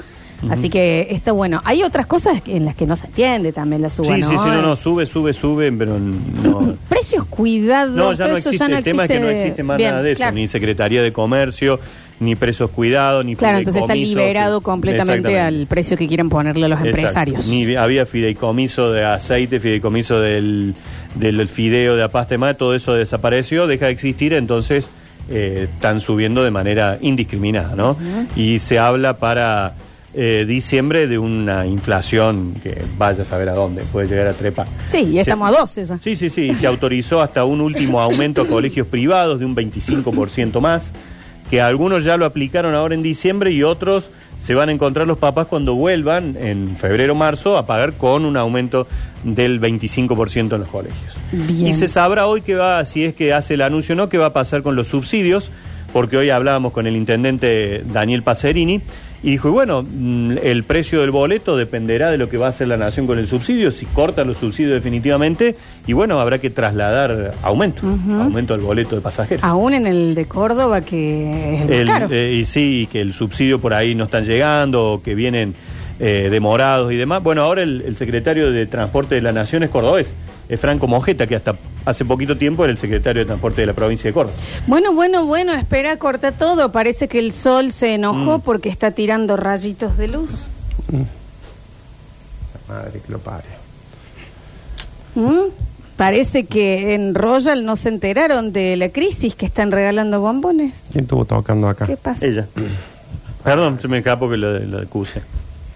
Así 0.50 0.70
que 0.70 1.08
está 1.12 1.32
bueno. 1.32 1.62
Hay 1.64 1.84
otras 1.84 2.06
cosas 2.06 2.42
en 2.48 2.66
las 2.66 2.76
que 2.76 2.86
no 2.86 2.96
se 2.96 3.08
entiende 3.08 3.52
también 3.52 3.82
la 3.82 3.90
suba, 3.90 4.16
Sí, 4.16 4.22
¿no? 4.22 4.30
sí, 4.30 4.38
sí, 4.38 4.46
no, 4.48 4.62
no, 4.62 4.76
sube, 4.76 5.06
sube, 5.06 5.34
sube, 5.34 5.72
pero 5.72 5.98
no... 6.00 6.76
Precios 6.90 7.26
cuidados, 7.26 7.96
No, 7.96 8.14
ya 8.14 8.28
no 8.28 8.38
existe. 8.38 8.58
ya 8.58 8.68
no 8.68 8.78
el 8.78 8.84
tema 8.84 9.04
es 9.06 9.12
que 9.12 9.20
no 9.20 9.30
existe. 9.30 9.64
más 9.64 9.78
Bien, 9.78 9.92
nada 9.92 10.04
de 10.04 10.12
eso, 10.14 10.32
ni 10.32 10.48
Secretaría 10.48 11.02
de 11.02 11.12
Comercio, 11.14 11.80
ni 12.20 12.36
presos 12.36 12.70
cuidados, 12.70 13.26
ni 13.26 13.36
Claro, 13.36 13.58
entonces 13.60 13.82
está 13.82 13.96
liberado 13.96 14.60
que- 14.60 14.64
completamente 14.66 15.40
al 15.40 15.66
precio 15.68 15.98
que 15.98 16.08
quieran 16.08 16.30
ponerle 16.30 16.66
a 16.66 16.70
los 16.70 16.80
Exacto. 16.80 16.98
empresarios. 16.98 17.48
Ni 17.48 17.76
había 17.76 18.06
fideicomiso 18.06 18.92
de 18.92 19.04
aceite, 19.06 19.60
fideicomiso 19.60 20.20
del, 20.22 20.74
del 21.16 21.48
fideo, 21.48 21.96
de 21.96 22.02
la 22.02 22.10
pasta 22.10 22.36
de 22.36 22.38
madre, 22.38 22.56
todo 22.56 22.76
eso 22.76 22.94
desapareció, 22.94 23.68
deja 23.68 23.88
de 23.88 23.92
existir, 23.92 24.34
entonces 24.34 24.88
eh, 25.30 25.68
están 25.74 26.02
subiendo 26.02 26.44
de 26.44 26.52
manera 26.52 26.98
indiscriminada, 27.02 27.76
¿no? 27.76 27.98
Y 28.36 28.60
se 28.60 28.78
habla 28.80 29.18
para 29.18 29.74
eh, 30.16 30.46
diciembre 30.48 31.08
de 31.08 31.18
una 31.18 31.66
inflación 31.66 32.54
que 32.62 32.84
vaya 32.98 33.24
a 33.24 33.26
saber 33.26 33.50
a 33.50 33.54
dónde, 33.54 33.82
puede 33.92 34.08
llegar 34.08 34.28
a 34.28 34.34
trepar. 34.34 34.68
Sí, 34.92 35.12
ya 35.12 35.22
estamos 35.22 35.50
a 35.50 35.60
12 35.60 35.86
ya. 35.86 35.98
Sí, 35.98 36.16
sí, 36.16 36.30
sí, 36.30 36.52
y 36.52 36.56
se 36.56 36.68
autorizó 36.68 37.22
hasta 37.22 37.44
un 37.46 37.62
último 37.62 38.00
aumento 38.00 38.44
a 38.44 38.48
colegios 38.48 38.86
privados 38.86 39.40
de 39.40 39.46
un 39.46 39.56
25% 39.56 40.60
más, 40.60 40.92
que 41.50 41.62
algunos 41.62 42.04
ya 42.04 42.18
lo 42.18 42.26
aplicaron 42.26 42.76
ahora 42.76 42.94
en 42.94 43.02
diciembre 43.02 43.52
y 43.52 43.64
otros 43.64 44.10
se 44.38 44.54
van 44.54 44.70
a 44.70 44.72
encontrar 44.72 45.08
los 45.08 45.18
papás 45.18 45.48
cuando 45.48 45.74
vuelvan 45.74 46.36
en 46.40 46.76
febrero 46.78 47.14
o 47.14 47.16
marzo 47.16 47.58
a 47.58 47.66
pagar 47.66 47.94
con 47.94 48.26
un 48.26 48.38
aumento 48.38 48.88
del 49.24 49.60
25% 49.60 50.54
en 50.54 50.60
los 50.60 50.70
colegios. 50.70 51.18
Bien. 51.32 51.68
Y 51.68 51.74
se 51.74 51.88
sabrá 51.88 52.28
hoy 52.28 52.42
que 52.42 52.56
va, 52.56 52.84
si 52.86 53.04
es 53.04 53.16
que 53.16 53.34
hace 53.34 53.56
el 53.56 53.62
anuncio 53.62 53.94
o 53.94 53.96
no, 53.96 54.10
qué 54.10 54.18
va 54.18 54.28
a 54.28 54.34
pasar 54.34 54.62
con 54.62 54.76
los 54.76 54.90
subsidios, 54.90 55.50
porque 55.92 56.18
hoy 56.18 56.30
hablábamos 56.30 56.72
con 56.72 56.88
el 56.88 56.96
intendente 56.96 57.84
Daniel 57.92 58.22
Pacerini 58.22 58.82
y 59.24 59.32
dijo, 59.32 59.48
y 59.48 59.52
bueno, 59.52 59.84
mm, 59.84 60.34
el 60.44 60.64
precio 60.66 61.00
del 61.02 61.10
boleto 61.12 61.56
dependerá 61.58 62.12
de 62.12 62.18
lo 62.18 62.28
que 62.30 62.38
va 62.38 62.48
a 62.48 62.50
hacer 62.50 62.68
la 62.68 62.76
nación 62.78 63.08
con 63.08 63.18
el 63.18 63.26
subsidio, 63.28 63.72
si 63.72 63.86
corta 63.86 64.24
los 64.26 64.38
subsidios 64.38 64.74
definitivamente, 64.74 65.56
y 65.88 65.94
bueno, 65.94 66.20
habrá 66.20 66.40
que 66.40 66.50
trasladar 66.50 67.34
aumento, 67.42 67.82
aumento 67.88 68.54
del 68.54 68.64
boleto 68.64 68.96
de 68.96 69.02
pasajeros. 69.02 69.44
Aún 69.44 69.74
en 69.74 69.88
el 69.88 70.14
de 70.14 70.26
Córdoba, 70.26 70.82
que 70.82 71.56
es 71.56 71.62
el 71.62 71.68
más 71.68 71.78
El- 71.80 71.88
caro. 71.88 72.08
eh, 72.12 72.34
y 72.34 72.46
sí, 72.46 72.88
que 72.92 73.00
el 73.02 73.14
subsidio 73.14 73.60
por 73.60 73.74
ahí 73.74 73.96
no 73.96 74.04
están 74.04 74.26
llegando, 74.26 74.94
o 74.94 75.02
que 75.02 75.16
vienen 75.16 75.54
eh, 76.00 76.28
demorados 76.30 76.92
y 76.92 76.96
demás. 76.98 77.24
Bueno, 77.24 77.44
ahora 77.44 77.64
el, 77.64 77.82
el 77.86 77.96
secretario 77.96 78.52
de 78.52 78.66
Transporte 78.66 79.16
de 79.16 79.22
la 79.22 79.32
Nación 79.32 79.64
es 79.64 79.70
cordobés, 79.70 80.14
es 80.50 80.60
Franco 80.60 80.88
Mojeta, 80.88 81.28
que 81.28 81.36
hasta 81.36 81.56
hace 81.86 82.06
poquito 82.06 82.38
tiempo 82.38 82.64
era 82.64 82.72
el 82.72 82.78
secretario 82.78 83.22
de 83.22 83.26
Transporte 83.26 83.62
de 83.62 83.68
la 83.68 83.74
provincia 83.74 84.10
de 84.10 84.14
Córdoba. 84.14 84.36
Bueno, 84.68 84.94
bueno, 84.94 85.26
bueno, 85.26 85.54
espera, 85.54 85.98
corta 85.98 86.32
todo. 86.32 86.72
Parece 86.72 87.08
que 87.08 87.20
el 87.20 87.32
sol 87.34 87.72
se 87.72 87.94
enojó 87.96 88.38
Mm. 88.40 88.42
porque 88.42 88.70
está 88.70 88.92
tirando 88.92 89.36
rayitos 89.38 89.98
de 89.98 90.08
luz. 90.08 90.44
Madre 92.68 93.02
que 93.06 93.12
lo 93.12 93.20
pare. 93.20 93.44
¿Mm? 95.16 95.50
Parece 95.98 96.46
que 96.46 96.96
en 96.96 97.14
Royal 97.14 97.66
no 97.66 97.76
se 97.76 97.90
enteraron 97.90 98.52
de 98.52 98.76
la 98.78 98.90
crisis 98.90 99.36
que 99.36 99.46
están 99.46 99.72
regalando 99.72 100.20
bombones. 100.22 100.74
¿Quién 100.92 101.04
estuvo 101.04 101.24
tocando 101.26 101.68
acá? 101.70 101.86
¿Qué 101.86 101.98
pasa? 101.98 102.26
Ella. 102.26 102.48
Perdón, 103.44 103.80
se 103.80 103.88
me 103.88 104.00
escapó 104.00 104.30
que 104.30 104.38
lo, 104.38 104.58
lo 104.60 104.80
acuse. 104.80 105.22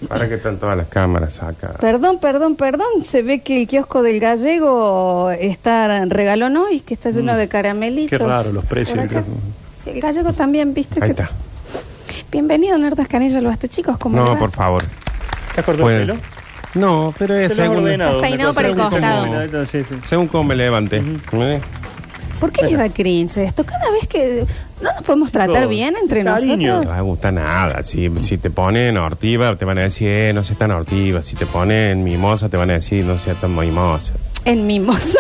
Para 0.08 0.28
que 0.30 0.36
están 0.36 0.58
todas 0.58 0.78
las 0.78 0.88
cámaras 0.88 1.42
acá. 1.42 1.74
Perdón, 1.80 2.20
perdón, 2.20 2.56
perdón. 2.56 3.04
Se 3.04 3.24
ve 3.24 3.42
que 3.42 3.62
el 3.62 3.68
kiosco 3.68 4.04
del 4.04 4.20
gallego 4.20 5.32
está 5.32 6.06
regalón 6.06 6.56
hoy, 6.58 6.82
que 6.82 6.94
está 6.94 7.10
lleno 7.10 7.34
Mm. 7.34 7.38
de 7.38 7.48
caramelitos. 7.48 8.10
Qué 8.20 8.24
raro 8.24 8.52
los 8.52 8.64
precios 8.66 8.96
Por 8.96 9.06
acá. 9.06 9.16
del 9.16 9.24
kiosco. 9.26 9.42
Sí, 9.84 9.90
el 9.90 10.02
gallego 10.02 10.34
también, 10.34 10.74
viste. 10.74 11.00
Ahí 11.02 11.14
que- 11.14 11.22
está. 11.24 11.32
Bienvenido, 12.32 12.78
Nerdas 12.78 13.08
Canilla, 13.08 13.42
lo 13.42 13.50
hasta 13.50 13.68
chicos. 13.68 13.98
¿cómo 13.98 14.18
le 14.18 14.24
No, 14.34 14.38
por 14.38 14.52
favor. 14.52 14.84
¿Estás 15.50 15.66
cortado 15.66 15.84
Puede- 15.86 16.02
el 16.04 16.08
pelo? 16.08 16.20
No, 16.76 17.14
pero 17.18 17.34
es 17.36 17.50
Te 17.50 17.56
lo 17.56 17.62
has 17.64 17.70
según, 17.70 17.84
ordenado. 17.86 18.16
Está 18.18 18.28
peinado 18.28 18.54
para 18.54 18.68
el 18.68 18.76
costado. 18.76 19.22
Ordenadito, 19.24 19.66
sí, 19.66 19.84
sí. 19.84 19.96
según 20.06 20.28
cómo 20.28 20.44
me 20.44 20.56
levante. 20.56 20.98
¿Eh? 21.32 21.62
¿Por 22.40 22.52
qué 22.52 22.64
le 22.68 22.78
da 22.78 22.88
cringe 22.90 23.38
esto? 23.38 23.64
Cada 23.66 23.90
vez 23.90 24.08
que 24.08 24.46
no 24.82 24.94
nos 24.94 25.04
podemos 25.04 25.32
tratar 25.32 25.68
bien 25.68 25.96
entre 26.00 26.24
cariño. 26.24 26.56
No 26.56 26.58
nosotros. 26.58 26.82
te 26.82 26.88
va 26.88 26.98
a 26.98 27.02
gustar 27.02 27.34
nada. 27.34 27.84
Si, 27.84 28.10
si 28.20 28.38
te 28.38 28.50
ponen 28.50 28.98
ortiva, 28.98 29.56
te 29.56 29.66
van 29.66 29.80
a 29.80 29.82
decir, 29.82 30.08
eh, 30.10 30.34
no 30.34 30.44
seas 30.44 30.60
tan 30.60 30.72
ortiva. 30.72 31.22
Si 31.24 31.36
te 31.36 31.46
ponen 31.46 32.04
mimosa, 32.04 32.48
te 32.50 32.58
van 32.58 32.70
a 32.70 32.74
decir, 32.74 33.04
no 33.04 33.18
seas 33.18 33.38
tan 33.42 33.56
mimosa. 33.56 34.14
En 34.46 34.68
mimosa. 34.68 35.20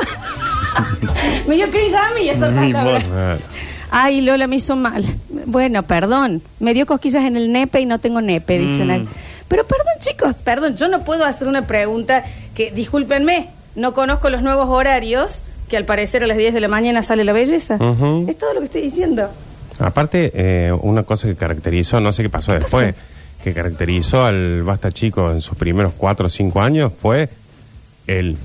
me 1.47 1.55
dio 1.55 1.65
a 1.65 2.13
mí 2.13 2.29
esa 2.29 2.47
palabra. 2.47 2.99
Mimosa. 2.99 3.37
Ay, 3.89 4.21
Lola 4.21 4.47
me 4.47 4.57
hizo 4.57 4.75
mal. 4.75 5.05
Bueno, 5.45 5.83
perdón. 5.83 6.41
Me 6.59 6.73
dio 6.73 6.85
cosquillas 6.85 7.23
en 7.23 7.35
el 7.35 7.51
nepe 7.51 7.81
y 7.81 7.85
no 7.85 7.99
tengo 7.99 8.21
nepe, 8.21 8.59
dicen. 8.59 8.87
Mm. 8.87 8.91
acá. 8.91 9.11
Pero 9.47 9.63
perdón, 9.65 9.93
chicos, 9.99 10.35
perdón. 10.43 10.75
Yo 10.75 10.87
no 10.87 11.03
puedo 11.03 11.25
hacer 11.25 11.47
una 11.47 11.63
pregunta 11.63 12.23
que, 12.53 12.69
discúlpenme, 12.71 13.49
no 13.75 13.93
conozco 13.93 14.29
los 14.29 14.41
nuevos 14.41 14.67
horarios, 14.67 15.43
que 15.69 15.77
al 15.77 15.85
parecer 15.85 16.23
a 16.23 16.27
las 16.27 16.37
10 16.37 16.53
de 16.53 16.59
la 16.59 16.67
mañana 16.67 17.01
sale 17.01 17.23
la 17.23 17.33
belleza. 17.33 17.75
Ujú. 17.75 18.25
Es 18.29 18.37
todo 18.37 18.53
lo 18.53 18.59
que 18.59 18.65
estoy 18.65 18.81
diciendo. 18.81 19.29
Aparte, 19.79 20.31
eh, 20.33 20.71
una 20.81 21.03
cosa 21.03 21.27
que 21.27 21.35
caracterizó, 21.35 21.99
no 21.99 22.11
sé 22.13 22.23
qué 22.23 22.29
pasó 22.29 22.53
después, 22.53 22.95
que 23.43 23.53
caracterizó 23.53 24.25
al 24.25 24.63
Basta 24.63 24.91
Chico 24.91 25.31
en 25.31 25.41
sus 25.41 25.57
primeros 25.57 25.93
cuatro 25.97 26.27
o 26.27 26.29
cinco 26.29 26.61
años 26.61 26.91
fue 26.99 27.29
el 28.07 28.35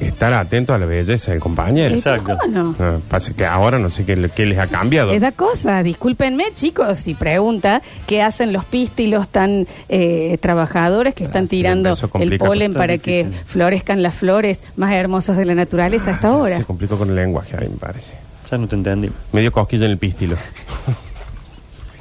estar 0.00 0.32
atento 0.32 0.72
a 0.72 0.78
la 0.78 0.86
belleza 0.86 1.32
del 1.32 1.40
compañero. 1.40 1.92
¿Y 1.94 1.98
Exacto. 1.98 2.38
¿Cómo 2.40 2.52
no? 2.52 2.74
Ah, 2.78 2.98
pasa 3.08 3.32
que 3.34 3.44
ahora 3.44 3.80
no 3.80 3.90
sé 3.90 4.04
qué, 4.06 4.30
qué 4.34 4.46
les 4.46 4.56
ha 4.58 4.68
cambiado. 4.68 5.12
Es 5.12 5.20
da 5.20 5.32
cosa, 5.32 5.82
discúlpenme 5.82 6.44
chicos, 6.54 7.00
si 7.00 7.14
pregunta 7.14 7.82
qué 8.06 8.22
hacen 8.22 8.52
los 8.52 8.64
pistilos 8.64 9.26
tan 9.28 9.66
eh, 9.88 10.38
trabajadores 10.40 11.14
que 11.14 11.24
están 11.24 11.44
Ah, 11.44 11.46
sí, 11.46 11.50
tirando 11.50 11.90
eso 11.90 12.06
el 12.06 12.10
complica 12.12 12.44
polen 12.44 12.74
para 12.74 12.98
que 12.98 13.24
difícil. 13.24 13.44
florezcan 13.46 14.02
las 14.04 14.14
flores 14.14 14.60
más 14.76 14.92
hermosas 14.92 15.36
de 15.36 15.44
la 15.44 15.56
naturaleza 15.56 16.12
hasta 16.12 16.28
ahora. 16.28 16.58
Se 16.58 16.64
complicó 16.64 16.96
con 16.96 17.08
el 17.10 17.16
lenguaje 17.16 17.56
ahí, 17.58 17.68
me 17.68 17.76
parece. 17.76 18.12
Ya 18.50 18.58
no 18.58 18.66
te 18.66 18.76
entendí. 18.76 19.10
Me 19.32 19.40
dio 19.40 19.52
cosquilla 19.52 19.84
en 19.86 19.90
el 19.92 19.98
pístilo. 19.98 20.36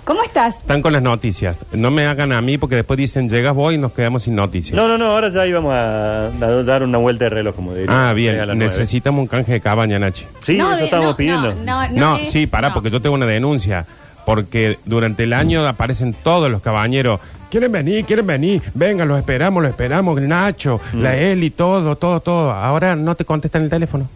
¿Cómo 0.03 0.23
estás? 0.23 0.55
Están 0.55 0.81
con 0.81 0.93
las 0.93 1.01
noticias. 1.01 1.59
No 1.73 1.91
me 1.91 2.05
hagan 2.05 2.31
a 2.31 2.41
mí 2.41 2.57
porque 2.57 2.75
después 2.77 2.95
dicen, 2.97 3.29
llegas 3.29 3.53
vos 3.53 3.73
y 3.73 3.77
nos 3.77 3.91
quedamos 3.91 4.23
sin 4.23 4.35
noticias. 4.35 4.73
No, 4.73 4.87
no, 4.87 4.97
no, 4.97 5.07
ahora 5.07 5.27
ya 5.29 5.45
íbamos 5.45 5.73
a, 5.73 6.27
a 6.27 6.29
dar 6.63 6.83
una 6.83 6.97
vuelta 6.97 7.25
de 7.25 7.29
reloj, 7.29 7.53
como 7.55 7.73
diría. 7.73 8.09
ah, 8.09 8.13
bien. 8.13 8.57
Necesitamos 8.57 9.19
un 9.19 9.27
canje 9.27 9.51
de 9.51 9.59
cabaña, 9.59 9.99
Nachi. 9.99 10.25
Sí, 10.45 10.55
No, 10.55 10.69
eso 10.69 10.77
de- 10.77 10.85
estamos 10.85 11.07
no, 11.07 11.17
pidiendo. 11.17 11.53
No, 11.55 11.85
no, 11.89 11.93
No, 11.93 12.17
es- 12.17 12.31
sí, 12.31 12.47
pará, 12.47 12.69
no. 12.69 12.75
porque 12.75 12.89
yo 12.89 13.01
tengo 13.01 13.15
una 13.15 13.25
denuncia. 13.25 13.85
Porque 14.25 14.77
durante 14.85 15.23
el 15.23 15.33
año 15.33 15.65
aparecen 15.67 16.13
todos 16.13 16.49
los 16.49 16.61
cabañeros. 16.61 17.19
¿Quieren 17.51 17.71
venir? 17.71 18.05
¿Quieren 18.05 18.27
venir? 18.27 18.61
Venga, 18.73 19.03
los 19.05 19.19
esperamos, 19.19 19.61
los 19.63 19.71
esperamos. 19.71 20.17
El 20.17 20.27
Nacho, 20.29 20.79
Mm. 20.93 21.01
la 21.01 21.15
Eli, 21.17 21.49
todo, 21.49 21.95
todo, 21.97 22.19
todo. 22.21 22.51
Ahora 22.51 22.95
no 22.95 23.15
te 23.15 23.23
contestan 23.25 23.63
el 23.63 23.69
teléfono. 23.69 24.07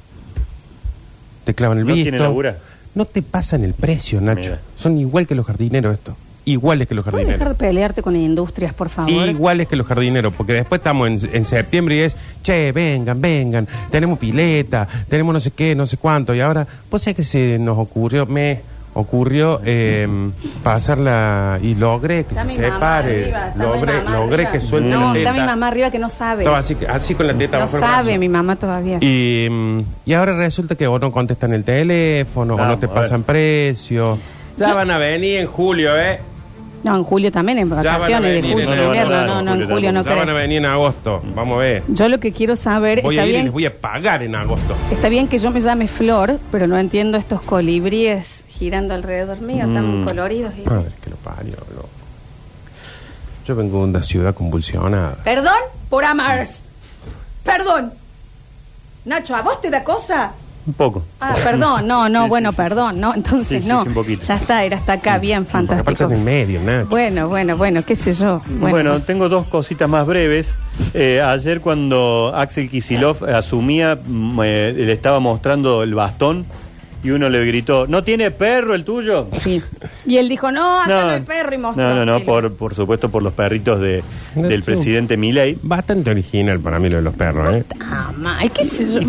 Te 1.44 1.54
clavan 1.54 1.80
el 1.80 1.86
¿No 1.86 1.94
visto. 1.94 2.04
tiene 2.10 2.20
labura? 2.20 2.58
No 2.94 3.06
te 3.06 3.22
pasan 3.22 3.64
el 3.64 3.74
precio, 3.74 4.20
Nacho. 4.22 4.42
Mira. 4.42 4.60
Son 4.76 4.98
igual 4.98 5.26
que 5.28 5.36
los 5.36 5.46
jardineros 5.46 5.94
esto. 5.94 6.16
Iguales 6.44 6.88
que 6.88 6.96
los 6.96 7.04
¿Puedes 7.04 7.20
dejar 7.20 7.38
jardineros. 7.40 7.58
de 7.60 7.66
pelearte 7.68 8.02
con 8.02 8.16
industrias, 8.16 8.74
por 8.74 8.90
favor? 8.90 9.12
Iguales 9.30 9.68
que 9.68 9.76
los 9.76 9.86
jardineros, 9.86 10.34
porque 10.34 10.54
después 10.54 10.80
estamos 10.80 11.08
en, 11.08 11.36
en 11.36 11.46
septiembre 11.46 11.98
y 11.98 12.00
es, 12.00 12.18
che, 12.42 12.72
vengan, 12.72 13.22
vengan, 13.22 13.68
tenemos 13.92 14.18
pileta, 14.18 14.88
tenemos 15.08 15.34
no 15.34 15.40
sé 15.40 15.52
qué, 15.52 15.76
no 15.76 15.86
sé 15.86 15.98
cuánto, 15.98 16.34
y 16.34 16.42
ahora, 16.42 16.66
pues 16.90 17.04
sé 17.04 17.14
que 17.14 17.24
se 17.24 17.60
nos 17.60 17.78
ocurrió, 17.78 18.26
me 18.26 18.62
ocurrió 18.94 19.62
eh, 19.64 20.08
pasarla 20.64 21.60
y 21.62 21.76
logré 21.76 22.24
que 22.26 22.36
Está 22.36 22.46
se 22.46 22.54
mi 22.54 22.58
mamá 22.60 22.74
separe, 22.76 23.22
arriba, 23.24 23.48
está 23.48 23.58
mi 23.60 23.64
logré, 23.66 23.94
mamá 24.02 24.12
logré 24.20 24.36
arriba. 24.36 24.52
que 24.52 24.60
suelte 24.60 24.90
No, 24.90 25.00
la 25.08 25.14
teta. 25.14 25.30
está 25.30 25.42
mi 25.42 25.46
mamá 25.48 25.68
arriba 25.68 25.92
que 25.92 26.00
no 26.00 26.10
sabe. 26.10 26.42
Estaba 26.44 26.58
así, 26.60 26.78
así 26.90 27.16
con 27.16 27.28
la 27.28 27.34
teta 27.34 27.58
No 27.58 27.66
bajo 27.66 27.78
el 27.78 27.82
sabe 27.84 28.04
brazo. 28.06 28.20
mi 28.20 28.30
mamá 28.30 28.56
todavía. 28.56 28.98
Y, 29.02 29.48
mm, 29.50 29.80
y 30.06 30.14
ahora 30.14 30.36
resulta 30.38 30.76
que 30.76 30.88
o 30.88 31.00
no 31.00 31.12
contestan 31.12 31.54
el 31.54 31.64
teléfono, 31.64 32.54
o 32.56 32.58
no 32.58 32.64
Vamos, 32.64 32.80
te 32.80 32.86
a 32.88 32.94
pasan 32.94 33.24
precio. 33.24 34.18
Ya 34.58 34.74
van 34.74 34.92
a 34.92 34.98
venir 34.98 35.40
en 35.40 35.48
julio, 35.48 35.98
¿eh? 36.00 36.20
No, 36.84 36.98
en 36.98 37.04
julio 37.04 37.32
también, 37.32 37.60
en 37.60 37.70
Ya 37.70 37.76
van 37.76 37.86
a 37.86 37.92
vacaciones 38.00 38.24
de 38.30 38.42
venir 38.42 38.54
julio, 38.66 38.84
invierno, 38.86 39.26
no, 39.28 39.42
no, 39.44 39.52
en 39.54 39.60
julio 39.62 39.76
julio 39.76 39.92
no 39.92 40.04
ya 40.04 40.10
van 40.10 40.20
a 40.20 40.24
creo. 40.24 40.36
venir 40.36 40.58
en 40.58 40.66
agosto. 40.66 41.22
Vamos 41.36 41.58
a 41.58 41.62
ver. 41.62 41.84
Yo 41.90 42.10
lo 42.10 42.20
que 42.20 42.32
quiero 42.32 42.56
saber, 42.56 43.04
Voy 43.04 43.16
está 43.18 43.22
a 43.24 43.26
ir 43.28 43.30
y 43.30 43.34
les 43.34 43.42
bien, 43.44 43.54
voy 43.54 43.66
a 43.68 43.74
pagar 43.80 44.24
en 44.24 44.34
agosto. 44.36 44.76
está 44.92 45.08
bien 45.08 45.28
que 45.28 45.38
yo 45.38 45.52
me 45.52 45.62
llame 45.62 45.88
Flor, 45.88 46.40
pero 46.52 46.66
no 46.66 46.78
entiendo 46.80 47.20
estos 47.20 47.42
colibríes 47.44 48.31
girando 48.62 48.94
alrededor 48.94 49.42
mío, 49.42 49.66
tan 49.74 50.02
Mm. 50.02 50.06
coloridos. 50.06 50.54
y- 50.56 50.70
Madre 50.70 50.92
que 51.04 51.10
lo 51.10 51.16
parió, 51.18 51.54
loco. 51.76 51.90
Yo 53.48 53.56
vengo 53.56 53.80
de 53.80 53.84
una 53.86 54.04
ciudad 54.04 54.36
convulsionada. 54.36 55.16
Perdón 55.24 55.58
por 55.90 56.06
amars. 56.06 56.64
Perdón. 57.44 57.92
Nacho, 59.06 59.36
¿a 59.36 59.42
vos 59.42 59.60
te 59.60 59.72
da 59.72 59.84
cosa? 59.84 60.32
Un 60.68 60.74
poco. 60.76 61.04
Ah, 61.20 61.36
perdón, 61.44 61.88
no, 61.88 62.08
no, 62.08 62.26
Sí, 62.26 62.30
bueno, 62.30 62.52
sí. 62.52 62.58
perdón, 62.58 63.00
no, 63.02 63.16
entonces 63.16 63.48
Sí, 63.48 63.64
sí, 63.64 63.68
no. 63.68 63.82
sí, 63.82 63.88
un 63.88 63.94
poquito. 63.96 64.22
ya 64.24 64.36
está, 64.36 64.64
era 64.64 64.78
hasta 64.78 64.94
acá, 64.94 65.18
bien 65.18 65.44
Porque 65.44 65.58
aparte 65.74 65.84
fantástico. 65.84 66.12
es 66.12 66.18
en 66.20 66.24
medio, 66.24 66.62
Nacho. 66.62 66.88
Bueno, 66.92 67.28
bueno, 67.30 67.58
bueno, 67.58 67.84
qué 67.84 67.96
sé 67.96 68.14
yo. 68.14 68.42
Bueno, 68.46 68.70
Bueno, 68.70 69.02
tengo 69.02 69.28
dos 69.28 69.48
cositas 69.48 69.90
más 69.90 70.06
breves. 70.06 70.54
Eh, 70.94 71.20
ayer 71.20 71.62
cuando 71.62 72.32
Axel 72.36 72.70
Kisilov 72.70 73.26
asumía, 73.26 73.98
mm, 74.06 74.40
eh, 74.44 74.74
le 74.78 74.94
estaba 74.94 75.20
mostrando 75.20 75.82
el 75.82 75.96
bastón 75.96 76.46
y 77.04 77.10
uno 77.10 77.30
le 77.30 77.44
gritó, 77.46 77.88
¿no 77.88 78.04
tiene 78.04 78.32
perro 78.32 78.76
el 78.76 78.84
tuyo? 78.86 79.28
sí. 79.40 79.62
Y 80.06 80.18
él 80.18 80.30
dijo, 80.30 80.52
no, 80.52 80.82
acá 80.82 81.04
no, 81.04 81.10
hay 81.10 81.22
perro 81.22 81.54
y 81.56 81.58
mostró. 81.58 81.84
no, 81.84 81.96
no, 81.96 82.06
no, 82.06 82.24
por, 82.26 82.54
por 82.56 82.74
supuesto 82.76 83.10
por 83.10 83.24
los 83.24 83.34
perritos 83.34 83.80
de, 83.82 84.04
del 84.36 84.60
Sí. 84.62 84.66
presidente 84.66 85.16
Milei. 85.18 85.58
Bastante 85.62 86.10
original 86.12 86.60
para 86.60 86.80
mí 86.80 86.90
lo 86.90 86.98
de 86.98 87.04
los 87.04 87.14
perros, 87.14 87.56
¿eh? 87.56 87.64
Ah, 87.80 88.12
mal, 88.18 88.52
qué 88.52 88.64
sé 88.66 88.86
yo. 88.92 89.00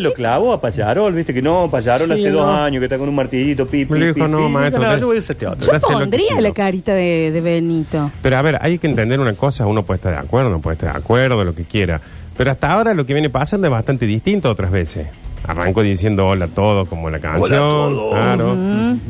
Lo 0.00 0.12
clavó 0.14 0.52
a 0.52 0.60
Payarol, 0.60 1.12
viste 1.14 1.32
que 1.34 1.42
no, 1.42 1.68
Payarol 1.70 2.06
Sí, 2.08 2.14
hace 2.14 2.30
dos 2.30 2.46
años 2.46 2.80
que 2.80 2.86
está 2.86 2.98
con 2.98 3.08
un 3.08 3.14
martillito, 3.14 3.66
pi, 3.66 3.84
pi, 3.84 3.92
Me 3.92 3.98
lo 3.98 4.14
pi, 4.14 4.20
dijo, 4.20 4.28
no, 4.28 4.46
pi. 4.46 4.52
maestro, 4.52 4.80
Dijo, 4.80 4.88
no, 4.90 4.94
de- 4.94 5.00
yo 5.00 5.06
voy 5.06 5.16
a 5.16 5.20
hacer 5.20 5.36
teatro. 5.36 5.72
Yo 5.72 5.80
pondría 5.80 6.40
la 6.40 6.52
carita 6.52 6.94
de, 6.94 7.30
de 7.32 7.40
Benito. 7.40 8.10
Pero 8.22 8.36
a 8.38 8.42
ver, 8.42 8.58
hay 8.60 8.78
que 8.78 8.86
entender 8.86 9.18
una 9.20 9.34
cosa, 9.34 9.66
uno 9.66 9.82
puede 9.84 9.96
estar 9.96 10.12
de 10.12 10.18
acuerdo, 10.18 10.50
no 10.50 10.60
puede 10.60 10.74
estar 10.74 10.92
de 10.92 10.98
acuerdo, 10.98 11.42
lo 11.44 11.54
que 11.54 11.64
quiera. 11.64 12.00
Pero 12.36 12.50
hasta 12.50 12.70
ahora 12.72 12.92
lo 12.94 13.06
que 13.06 13.12
viene 13.14 13.30
pasando 13.30 13.66
es 13.66 13.70
bastante 13.70 14.06
distinto 14.06 14.48
a 14.48 14.52
otras 14.52 14.70
veces. 14.70 15.06
Arrancó 15.46 15.82
diciendo 15.82 16.26
hola 16.26 16.46
a 16.46 16.48
todo, 16.48 16.86
como 16.86 17.08
la 17.10 17.18
canción. 17.20 17.52
Hola 17.52 17.56
a 17.56 18.36
todo. 18.36 18.56
Claro. 18.56 18.56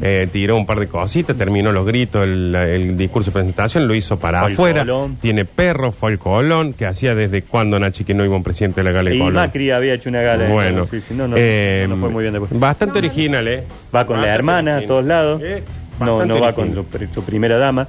Eh, 0.03 0.29
tiró 0.31 0.57
un 0.57 0.67
par 0.67 0.79
de 0.81 0.87
cositas, 0.89 1.37
terminó 1.37 1.73
los 1.73 1.87
gritos, 1.87 2.25
el, 2.25 2.55
el 2.55 2.97
discurso 2.97 3.31
de 3.31 3.35
presentación, 3.35 3.89
lo 3.89 3.95
hizo 3.95 4.19
para 4.19 4.43
Fue 4.43 4.53
afuera. 4.53 4.81
Colón. 4.83 5.17
Tiene 5.21 5.45
perro, 5.45 5.93
fue 5.93 6.13
al 6.13 6.19
Colón, 6.19 6.73
que 6.75 6.87
hacía 6.87 7.15
desde 7.15 7.43
cuando 7.43 7.79
Nachi 7.79 8.05
que 8.05 8.13
no 8.15 8.25
iba 8.25 8.37
un 8.37 8.43
presidente 8.43 8.81
de 8.81 8.85
la 8.85 8.91
Gala 8.93 9.11
de 9.11 9.17
Y 9.17 9.19
Colón. 9.19 9.35
Macri 9.35 9.71
había 9.71 9.95
hecho 9.95 10.09
una 10.11 10.21
gala. 10.23 10.45
de 10.45 10.53
Bueno, 10.53 10.83
eso, 10.85 10.91
sí, 10.97 11.01
sí, 11.09 11.15
no, 11.15 11.27
no, 11.29 11.37
eh, 11.39 11.87
no 11.89 11.97
fue 11.97 12.11
muy 12.11 12.23
bien 12.25 12.33
después. 12.35 12.51
Bastante 12.61 12.99
original, 12.99 13.47
¿eh? 13.49 13.65
Va 13.95 14.05
con 14.07 14.17
la 14.17 14.23
Bastante 14.23 14.35
hermana 14.35 14.71
a 14.73 14.77
original. 14.77 14.89
todos 14.89 15.05
lados. 15.07 15.43
Eh, 15.43 15.63
no, 16.01 16.07
bastante 16.19 16.35
no 16.35 16.41
va 16.41 16.53
con 16.53 16.65
original. 16.65 16.85
su, 16.85 16.99
pri- 16.99 17.09
su 17.15 17.23
primera 17.25 17.57
dama. 17.59 17.89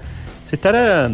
Se 0.49 0.55
estará. 0.55 1.09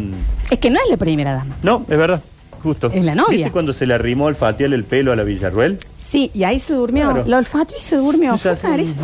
Es 0.50 0.58
que 0.60 0.70
no 0.70 0.76
es 0.84 0.88
la 0.90 0.96
primera 0.96 1.32
dama. 1.34 1.56
No, 1.62 1.84
es 1.88 1.98
verdad. 1.98 2.20
Justo. 2.64 2.90
Es 2.92 3.04
la 3.04 3.14
novia. 3.14 3.36
¿Viste 3.36 3.52
cuando 3.52 3.72
se 3.72 3.86
le 3.86 3.94
arrimó 3.94 4.28
el 4.28 4.34
fatial 4.34 4.72
el 4.72 4.82
pelo 4.82 5.12
a 5.12 5.16
la 5.16 5.22
Villarruel? 5.22 5.78
Sí, 6.06 6.30
y 6.34 6.44
ahí 6.44 6.60
se 6.60 6.74
durmió. 6.74 7.10
Claro. 7.10 7.24
Lo 7.28 7.38
olfateó 7.38 7.76
y 7.78 7.82
se 7.82 7.96
durmió. 7.96 8.34
Eso 8.34 8.42
Fue 8.42 8.52
hace- 8.52 8.68
rari- 8.68 8.94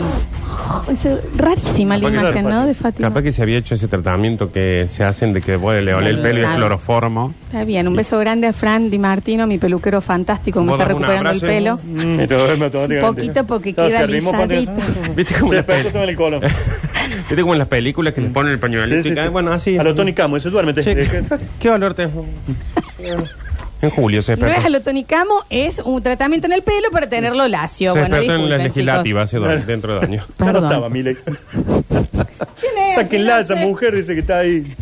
Es 0.92 1.36
rarísima 1.36 1.96
la 1.96 2.08
Capaz 2.10 2.22
que 2.32 2.38
imagen. 2.38 2.48
¿no? 2.48 2.66
De 2.66 2.74
Fátima. 2.74 3.08
Capaz 3.08 3.22
que 3.22 3.32
se 3.32 3.42
había 3.42 3.58
hecho 3.58 3.74
ese 3.74 3.88
tratamiento 3.88 4.52
que 4.52 4.86
se 4.88 5.02
hacen 5.02 5.32
de 5.32 5.40
que 5.40 5.56
bueno, 5.56 5.80
le 5.80 5.94
olé 5.94 6.10
el 6.10 6.18
pelo 6.20 6.34
y 6.34 6.38
el 6.38 6.44
sabe. 6.44 6.56
cloroformo. 6.58 7.34
Está 7.46 7.64
bien, 7.64 7.88
un 7.88 7.96
beso 7.96 8.18
grande 8.18 8.46
a 8.46 8.52
Fran 8.52 8.90
Di 8.90 8.98
Martino, 8.98 9.46
mi 9.48 9.58
peluquero 9.58 10.00
fantástico, 10.00 10.60
me 10.60 10.70
¿Vos 10.70 10.80
está 10.80 10.88
das 10.88 10.94
un 10.96 11.02
recuperando 11.02 11.30
el 11.30 11.36
abrazo 11.36 11.46
y- 11.46 11.48
pelo. 11.48 11.80
Mm, 11.82 12.20
y 12.20 12.26
duerme 12.26 12.64
automáticamente. 12.66 13.00
poquito 13.00 13.46
porque 13.46 13.70
No, 13.70 13.76
queda 13.86 13.88
se 13.98 14.04
arrimó 14.04 14.30
alisadito. 14.34 14.72
Fatial. 14.72 15.14
¿Viste 15.16 15.34
Se 15.34 15.54
despertó 15.56 15.90
todo 15.90 16.02
en 16.04 16.08
el 16.10 16.16
colon. 16.16 16.40
¿Viste 16.40 17.40
como 17.42 17.52
en 17.54 17.58
las 17.58 17.68
películas 17.68 18.14
que 18.14 18.20
le 18.20 18.28
ponen 18.28 18.52
el 18.52 18.58
pañuelito 18.60 19.02
Sí, 19.02 19.08
y 19.08 19.10
sí, 19.10 19.14
cae? 19.16 19.26
sí. 19.26 19.32
Bueno, 19.32 19.52
así. 19.52 19.78
A 19.78 19.82
lo 19.82 19.94
Tony 19.94 20.12
Camo, 20.12 20.36
eso 20.36 20.50
duérmete. 20.50 20.82
Che, 20.82 21.08
¿Qué 21.58 21.70
olor 21.70 21.94
te 21.94 22.08
En 23.82 23.90
julio 23.90 24.22
se 24.22 24.32
No 24.36 24.46
es 24.46 24.52
despertó. 24.52 24.66
alotonicamo, 24.66 25.44
es 25.48 25.78
un 25.78 26.02
tratamiento 26.02 26.46
en 26.46 26.52
el 26.52 26.62
pelo 26.62 26.90
para 26.90 27.08
tenerlo 27.08 27.48
lacio. 27.48 27.94
Se 27.94 27.98
bueno, 28.00 28.16
despertó 28.16 28.34
en 28.34 28.48
la 28.50 28.56
disculpen, 28.58 28.84
legislativa 28.86 29.22
hace 29.22 29.36
dos, 29.38 29.66
dentro 29.66 29.98
de 29.98 30.04
años. 30.06 30.26
Ya 30.38 30.44
no 30.46 30.52
Perdón. 30.52 30.64
estaba, 30.70 30.88
Milei. 30.90 31.16
¿Quién 31.16 32.78
es? 32.88 32.94
Sáquenla 32.94 33.36
a 33.36 33.40
esa 33.40 33.54
mujer, 33.56 33.94
dice 33.94 34.14
que 34.14 34.20
está 34.20 34.38
ahí. 34.38 34.74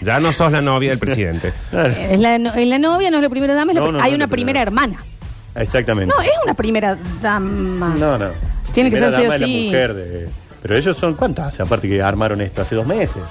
Ya 0.00 0.18
no 0.20 0.32
sos 0.32 0.50
la 0.52 0.60
novia 0.60 0.90
del 0.90 0.98
presidente. 0.98 1.52
Claro. 1.70 1.94
Es 1.94 2.18
la, 2.20 2.38
no- 2.38 2.52
es 2.54 2.66
la 2.66 2.78
novia, 2.78 3.10
no 3.10 3.18
es 3.18 3.22
la 3.22 3.28
primera 3.30 3.54
dama, 3.54 3.72
es 3.72 3.76
la 3.76 3.80
No, 3.80 3.86
pri- 3.86 3.92
no, 3.92 3.98
no 3.98 4.04
hay 4.04 4.10
es 4.12 4.16
una 4.16 4.26
primera. 4.26 4.62
primera 4.62 4.62
hermana. 4.62 5.04
Exactamente. 5.54 6.14
No, 6.14 6.22
es 6.22 6.30
una 6.44 6.54
primera 6.54 6.98
dama. 7.22 7.94
No, 7.98 8.18
no. 8.18 8.28
Tiene 8.72 8.90
que 8.90 8.96
Primera 8.96 9.10
ser 9.16 9.20
sí 9.20 9.26
o 9.26 9.30
dama 9.30 9.34
es 9.36 9.40
la 9.40 9.46
mujer 9.46 9.94
de- 9.94 10.28
Pero 10.62 10.76
ellos 10.76 10.96
son, 10.96 11.14
¿cuántas 11.14 11.46
hace? 11.46 11.62
Aparte 11.62 11.88
que 11.88 12.02
armaron 12.02 12.40
esto 12.40 12.62
hace 12.62 12.74
dos 12.74 12.86
meses. 12.86 13.22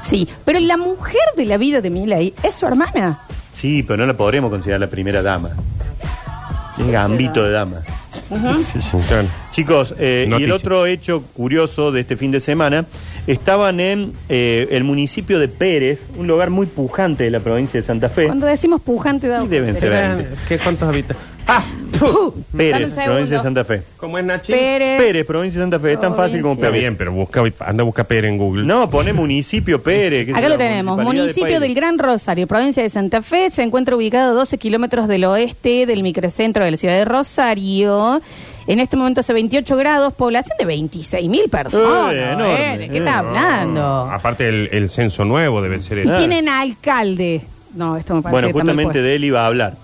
Sí, 0.00 0.28
pero 0.44 0.60
la 0.60 0.76
mujer 0.76 1.20
de 1.36 1.46
la 1.46 1.56
vida 1.56 1.80
de 1.80 1.90
Miley 1.90 2.34
es 2.42 2.54
su 2.54 2.66
hermana. 2.66 3.18
Sí, 3.54 3.82
pero 3.82 3.96
no 3.98 4.06
la 4.06 4.16
podremos 4.16 4.50
considerar 4.50 4.80
la 4.80 4.88
primera 4.88 5.22
dama. 5.22 5.50
Un 6.78 6.90
gambito 6.90 7.44
de 7.44 7.50
dama. 7.52 7.80
Sí, 8.72 8.80
sí. 8.80 8.96
Claro. 9.06 9.28
Chicos, 9.50 9.94
eh, 9.98 10.20
y 10.22 10.24
el 10.24 10.30
Noticia. 10.30 10.54
otro 10.54 10.86
hecho 10.86 11.22
curioso 11.34 11.92
de 11.92 12.00
este 12.00 12.16
fin 12.16 12.30
de 12.32 12.40
semana, 12.40 12.84
estaban 13.26 13.78
en 13.80 14.12
eh, 14.28 14.66
el 14.70 14.82
municipio 14.82 15.38
de 15.38 15.46
Pérez, 15.48 16.00
un 16.16 16.26
lugar 16.26 16.50
muy 16.50 16.66
pujante 16.66 17.24
de 17.24 17.30
la 17.30 17.40
provincia 17.40 17.80
de 17.80 17.86
Santa 17.86 18.08
Fe. 18.08 18.26
Cuando 18.26 18.46
decimos 18.46 18.80
pujante, 18.80 19.28
da 19.28 19.40
Sí, 19.40 19.46
deben 19.48 19.76
ser. 19.76 20.36
¿Qué, 20.48 20.58
¿Cuántos 20.58 20.88
habitan? 20.88 21.16
¡Ah! 21.46 21.64
Dame 22.00 22.32
Pérez, 22.56 22.96
un 22.96 23.04
provincia 23.04 23.36
de 23.36 23.42
Santa 23.42 23.64
Fe. 23.64 23.82
¿Cómo 23.96 24.18
es 24.18 24.24
Nachi? 24.24 24.52
Pérez. 24.52 25.00
Pérez, 25.00 25.26
provincia 25.26 25.60
de 25.60 25.64
Santa 25.64 25.78
Fe, 25.78 25.92
es 25.92 26.00
tan 26.00 26.14
fácil 26.14 26.40
como. 26.42 26.54
Está 26.54 26.66
Pérez. 26.66 26.80
bien, 26.80 26.96
pero 26.96 27.12
busca, 27.12 27.42
anda 27.60 27.82
a 27.82 27.84
buscar 27.84 28.06
Pérez 28.06 28.30
en 28.30 28.38
Google. 28.38 28.64
No, 28.64 28.90
pone 28.90 29.12
municipio 29.12 29.80
Pérez. 29.80 30.28
Acá 30.34 30.48
lo 30.48 30.58
tenemos, 30.58 30.96
municipalidad 30.96 31.14
de 31.14 31.22
municipio 31.22 31.60
del. 31.60 31.74
Gran 31.74 31.98
Rosario, 31.98 32.46
provincia 32.46 32.82
de 32.82 32.88
Santa 32.90 33.22
Fe, 33.22 33.50
se 33.50 33.62
encuentra 33.62 33.94
ubicado 33.96 34.32
a 34.32 34.34
12 34.34 34.58
kilómetros 34.58 35.06
del 35.08 35.24
oeste 35.24 35.86
del 35.86 36.02
microcentro 36.02 36.64
de 36.64 36.70
la 36.72 36.76
ciudad 36.76 36.94
de 36.96 37.04
Rosario. 37.04 38.20
En 38.66 38.80
este 38.80 38.96
momento 38.96 39.20
hace 39.20 39.32
28 39.32 39.76
grados, 39.76 40.12
población 40.14 40.56
de 40.58 40.64
26 40.64 41.28
mil 41.28 41.48
personas. 41.48 42.14
Eh, 42.14 42.32
enorme. 42.32 42.74
¿eh? 42.74 42.78
¿De 42.78 42.88
qué 42.88 42.98
está 42.98 43.10
Eh, 43.10 43.14
hablando? 43.14 43.82
Aparte, 44.10 44.48
el, 44.48 44.68
el 44.72 44.88
censo 44.90 45.24
nuevo 45.24 45.60
debe 45.62 45.80
ser 45.82 45.98
Y 45.98 46.00
el. 46.02 46.10
Ah. 46.10 46.18
tienen 46.18 46.48
alcalde. 46.48 47.42
No, 47.74 47.96
esto 47.96 48.14
me 48.14 48.22
parece 48.22 48.32
Bueno, 48.32 48.46
que 48.46 48.50
está 48.50 48.56
mal 48.58 48.66
justamente 48.66 48.92
puesto. 48.98 49.02
de 49.08 49.14
él 49.16 49.24
iba 49.24 49.42
a 49.42 49.46
hablar. 49.46 49.74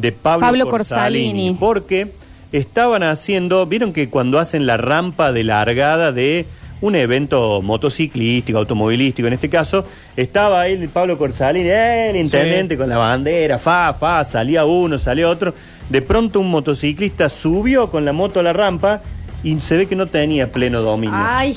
De 0.00 0.12
Pablo, 0.12 0.46
Pablo 0.46 0.66
Corsalini, 0.68 1.24
Corsalini. 1.28 1.56
Porque 1.58 2.12
estaban 2.52 3.02
haciendo, 3.02 3.66
vieron 3.66 3.92
que 3.92 4.08
cuando 4.08 4.38
hacen 4.38 4.66
la 4.66 4.76
rampa 4.76 5.32
de 5.32 5.44
largada 5.44 6.12
de 6.12 6.46
un 6.80 6.94
evento 6.94 7.60
motociclístico, 7.60 8.58
automovilístico 8.58 9.26
en 9.26 9.34
este 9.34 9.48
caso, 9.48 9.84
estaba 10.16 10.60
ahí 10.60 10.86
Pablo 10.86 11.18
Corsalini, 11.18 11.68
el 11.68 12.16
intendente 12.16 12.76
con 12.76 12.88
la 12.88 12.96
bandera, 12.96 13.58
fa, 13.58 13.92
fa, 13.94 14.24
salía 14.24 14.64
uno, 14.64 14.98
salía 14.98 15.28
otro. 15.28 15.52
De 15.88 16.02
pronto 16.02 16.38
un 16.40 16.50
motociclista 16.50 17.28
subió 17.28 17.90
con 17.90 18.04
la 18.04 18.12
moto 18.12 18.38
a 18.40 18.42
la 18.44 18.52
rampa 18.52 19.00
y 19.42 19.60
se 19.60 19.76
ve 19.76 19.86
que 19.86 19.96
no 19.96 20.06
tenía 20.06 20.52
pleno 20.52 20.80
dominio. 20.80 21.16
Ay, 21.18 21.56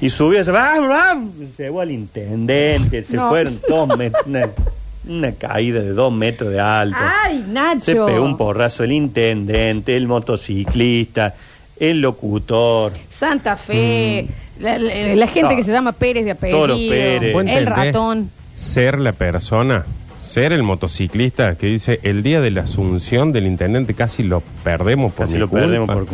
Y 0.00 0.10
subió, 0.10 0.44
se 0.44 0.50
va, 0.52 0.78
va, 0.80 1.18
se 1.56 1.62
llevó 1.64 1.80
al 1.80 1.90
intendente, 1.90 3.02
se 3.04 3.16
No. 3.16 3.30
fueron 3.30 3.58
dos 3.68 3.96
metros, 3.96 4.22
una, 5.08 5.32
caída 5.32 5.80
de 5.80 5.92
dos 5.92 6.12
metros 6.12 6.50
de 6.52 6.60
alto. 6.60 6.96
ay, 7.00 7.44
Nacho. 7.48 7.80
se 7.80 7.94
pegó 7.94 8.22
un 8.24 8.36
porrazo 8.36 8.84
el 8.84 8.92
intendente, 8.92 9.96
el 9.96 10.06
motociclista, 10.08 11.34
el 11.78 12.00
locutor. 12.00 12.92
Santa 13.10 13.56
Fe, 13.56 14.26
la, 14.60 14.78
la- 14.78 15.14
la 15.14 15.26
gente 15.28 15.50
No. 15.54 15.56
que 15.56 15.64
se 15.64 15.72
llama 15.72 15.92
Pérez 15.92 16.24
de 16.24 16.32
apellido, 16.32 16.58
Todos 16.58 16.70
los 16.70 16.78
Pérez. 16.88 17.32
¿Vos 17.32 17.44
el 17.46 17.66
ratón. 17.66 18.30
Ser 18.54 18.98
la 18.98 19.12
persona, 19.12 19.84
ser 20.22 20.52
el 20.52 20.62
motociclista 20.64 21.56
que 21.56 21.68
dice 21.68 22.00
el 22.02 22.22
día 22.22 22.40
de 22.40 22.50
la 22.50 22.62
asunción 22.62 23.30
del 23.32 23.46
intendente 23.46 23.94
casi 23.94 24.22
lo 24.24 24.42
perdemos 24.64 25.12
por 25.12 25.26
Casi 25.26 25.34
mi 25.34 25.40
lo 25.40 25.48
culpa". 25.48 25.64
perdemos 25.66 25.88
por... 25.90 26.06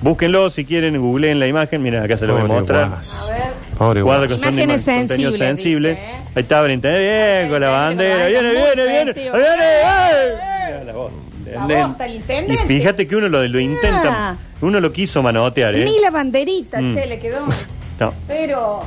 Búsquenlo 0.00 0.48
si 0.50 0.64
quieren, 0.64 0.96
googleen 1.00 1.40
la 1.40 1.46
imagen. 1.46 1.82
Mira, 1.82 2.02
acá 2.04 2.16
se 2.16 2.26
lo 2.26 2.34
voy 2.34 2.42
a 2.42 2.46
Pobre 2.46 2.58
mostrar. 2.60 2.88
guas. 2.88 3.30
Pobre 3.76 4.02
Guarda 4.02 4.28
que 4.28 4.34
son 4.38 4.52
Imágenes 4.54 4.86
ima- 4.86 4.94
contenido 4.98 5.30
sensibles, 5.30 5.38
sensible. 5.38 5.88
dice, 5.90 6.02
¿eh? 6.02 6.14
Ahí 6.36 6.42
está 6.42 6.64
el 6.66 6.72
intendente, 6.72 7.38
bien, 7.40 7.50
con 7.50 7.60
la 7.60 7.68
bandera. 7.68 8.26
Viene, 8.28 8.50
viene, 8.52 8.86
viene. 8.86 9.12
Viene. 9.12 9.32
Mira 9.32 10.84
la 10.84 10.92
voz, 10.92 11.12
intendente. 11.38 11.82
bosta, 11.84 12.06
el 12.06 12.14
intendente. 12.14 12.62
Y 12.64 12.66
fíjate 12.66 13.06
que 13.08 13.16
uno 13.16 13.28
lo, 13.28 13.46
lo 13.48 13.60
intenta, 13.60 14.30
Ah. 14.30 14.36
uno 14.60 14.80
lo 14.80 14.92
quiso 14.92 15.22
manotear, 15.22 15.74
¿eh? 15.74 15.84
Ni 15.84 15.98
la 16.00 16.10
banderita, 16.10 16.80
Mm. 16.80 16.94
che, 16.94 17.06
le 17.06 17.18
quedó. 17.18 17.38
No. 18.00 18.14
Pero, 18.28 18.84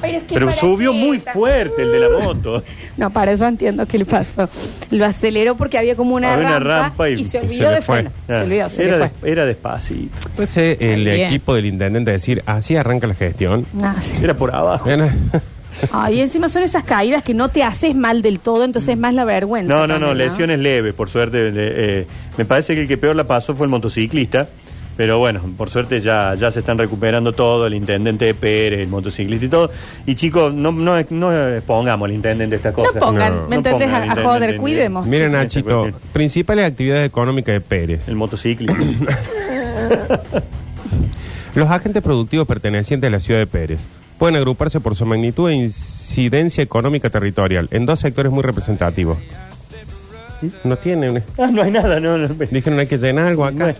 pero 0.00 0.18
es 0.18 0.24
que 0.24 0.34
Pero 0.34 0.46
para 0.46 0.58
subió 0.58 0.92
qué 0.92 0.98
muy 0.98 1.16
está- 1.18 1.32
fuerte 1.32 1.82
el 1.82 1.92
de 1.92 2.00
la 2.00 2.08
moto. 2.10 2.62
No, 2.96 3.10
para 3.10 3.32
eso 3.32 3.46
entiendo 3.46 3.86
qué 3.86 3.98
le 3.98 4.04
pasó. 4.04 4.48
Lo 4.90 5.04
aceleró 5.06 5.56
porque 5.56 5.78
había 5.78 5.94
como 5.96 6.14
una, 6.14 6.32
Había 6.34 6.46
una 6.46 6.58
rampa, 6.58 7.08
y- 7.10 7.20
y, 7.20 7.24
se 7.24 7.38
olvidó 7.38 7.70
le 7.70 7.76
de 7.76 7.82
fue. 7.82 7.94
frenar. 7.96 8.12
Se 8.26 8.34
olvidó, 8.42 8.68
se 8.68 8.82
era, 8.84 8.90
le 8.98 8.98
fue. 9.08 9.10
des- 9.22 9.32
era 9.32 9.46
despacito. 9.46 10.28
Puede 10.36 10.48
ser 10.48 10.82
el 10.82 11.04
bien. 11.04 11.20
equipo 11.28 11.54
del 11.54 11.66
intendente 11.66 12.10
decir, 12.10 12.42
así 12.46 12.76
arranca 12.76 13.06
la 13.06 13.14
gestión. 13.14 13.66
Ah, 13.82 13.96
sí. 14.00 14.16
Era 14.22 14.34
por 14.34 14.54
abajo. 14.54 14.84
Bueno, 14.84 15.08
Ay, 15.92 16.20
encima 16.22 16.48
son 16.48 16.64
esas 16.64 16.82
caídas 16.82 17.22
que 17.22 17.34
no 17.34 17.50
te 17.50 17.62
haces 17.62 17.94
mal 17.94 18.20
del 18.20 18.40
todo, 18.40 18.64
entonces 18.64 18.94
es 18.94 18.98
más 18.98 19.14
la 19.14 19.24
vergüenza. 19.24 19.72
No, 19.72 19.86
no, 19.86 19.98
no, 20.00 20.08
también, 20.08 20.28
lesiones 20.28 20.58
leves, 20.58 20.92
por 20.94 21.08
suerte. 21.08 21.52
le- 21.52 22.00
eh, 22.00 22.06
me 22.36 22.44
parece 22.44 22.74
que 22.74 22.80
el 22.80 22.88
que 22.88 22.96
peor 22.96 23.14
la 23.14 23.24
pasó 23.24 23.54
fue 23.54 23.66
el 23.66 23.70
motociclista. 23.70 24.48
Pero 24.98 25.18
bueno, 25.20 25.40
por 25.56 25.70
suerte 25.70 26.00
ya, 26.00 26.34
ya 26.34 26.50
se 26.50 26.58
están 26.58 26.76
recuperando 26.76 27.32
todo, 27.32 27.68
el 27.68 27.74
intendente 27.74 28.24
de 28.24 28.34
Pérez, 28.34 28.80
el 28.80 28.88
motociclista 28.88 29.46
y 29.46 29.48
todo. 29.48 29.70
Y 30.06 30.16
chicos, 30.16 30.52
no, 30.52 30.72
no, 30.72 30.96
no 31.10 31.30
pongamos 31.64 32.06
al 32.08 32.14
intendente 32.16 32.56
estas 32.56 32.76
No 32.76 32.82
cosas. 32.84 33.00
pongan, 33.00 33.32
No. 33.32 33.42
¿me 33.44 33.48
No 33.50 33.54
entendés? 33.56 33.88
pongan 33.88 34.10
A, 34.18 34.22
joder, 34.24 34.56
cuidemos. 34.56 35.06
miren 35.06 35.30
Nachito, 35.32 35.88
principales 36.12 36.66
actividades 36.66 37.06
económicas 37.06 37.52
de 37.52 37.60
Pérez. 37.60 38.08
El 38.08 38.16
motociclista. 38.16 38.76
Los 41.54 41.68
agentes 41.70 42.02
productivos 42.02 42.48
pertenecientes 42.48 43.06
a 43.06 43.10
la 43.12 43.20
ciudad 43.20 43.38
de 43.40 43.46
Pérez 43.46 43.78
pueden 44.18 44.34
agruparse 44.34 44.80
por 44.80 44.96
su 44.96 45.06
magnitud 45.06 45.48
e 45.48 45.54
incidencia 45.54 46.62
económica 46.62 47.08
territorial 47.08 47.68
en 47.70 47.86
dos 47.86 48.00
sectores 48.00 48.32
muy 48.32 48.42
representativos. 48.42 49.16
No 50.64 50.76
tienen. 50.76 51.22
ah, 51.38 51.46
no 51.52 51.62
hay 51.62 51.70
nada, 51.70 52.00
no. 52.00 52.18
no. 52.18 52.28
Dijeron 52.50 52.80
hay 52.80 52.86
que 52.88 52.98
llenar 52.98 53.28
algo 53.28 53.44
acá. 53.44 53.76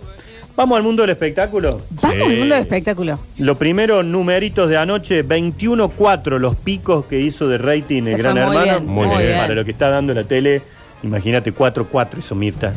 Vamos 0.58 0.76
al 0.76 0.82
mundo 0.82 1.02
del 1.04 1.10
espectáculo. 1.10 1.82
Vamos 2.02 2.16
al 2.20 2.36
mundo 2.36 2.54
del 2.56 2.62
espectáculo. 2.64 3.16
Lo 3.38 3.56
primero, 3.56 4.02
numeritos 4.02 4.68
de 4.68 4.76
anoche, 4.76 5.24
21-4, 5.24 6.36
los 6.38 6.56
picos 6.56 7.04
que 7.04 7.20
hizo 7.20 7.46
de 7.46 7.58
rating 7.58 8.02
el 8.08 8.18
Gran 8.18 8.32
fue 8.36 8.46
muy 8.46 8.56
Hermano. 8.56 8.80
bien, 8.80 8.86
Muy 8.92 9.06
muy 9.06 9.22
bien. 9.22 9.38
Para 9.38 9.54
lo 9.54 9.64
que 9.64 9.70
está 9.70 9.88
dando 9.88 10.12
la 10.14 10.24
tele, 10.24 10.60
imagínate 11.04 11.54
4-4 11.54 12.18
hizo 12.18 12.34
Mirta. 12.34 12.72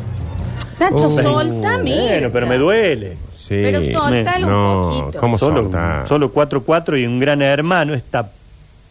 Nacho, 0.78 1.08
Uh. 1.08 1.20
solta, 1.22 1.78
mira. 1.78 2.02
Bueno, 2.04 2.30
pero 2.32 2.46
me 2.46 2.56
duele. 2.56 3.16
Sí. 3.36 3.48
Pero 3.60 3.82
soltalo 3.82 4.46
no, 4.46 4.88
un 4.88 5.00
poquito. 5.00 5.18
¿cómo 5.18 5.36
Solo, 5.36 5.62
soltar? 5.62 6.06
solo 6.06 6.32
4-4 6.32 7.02
y 7.02 7.06
un 7.06 7.18
Gran 7.18 7.42
Hermano 7.42 7.94
está 7.94 8.30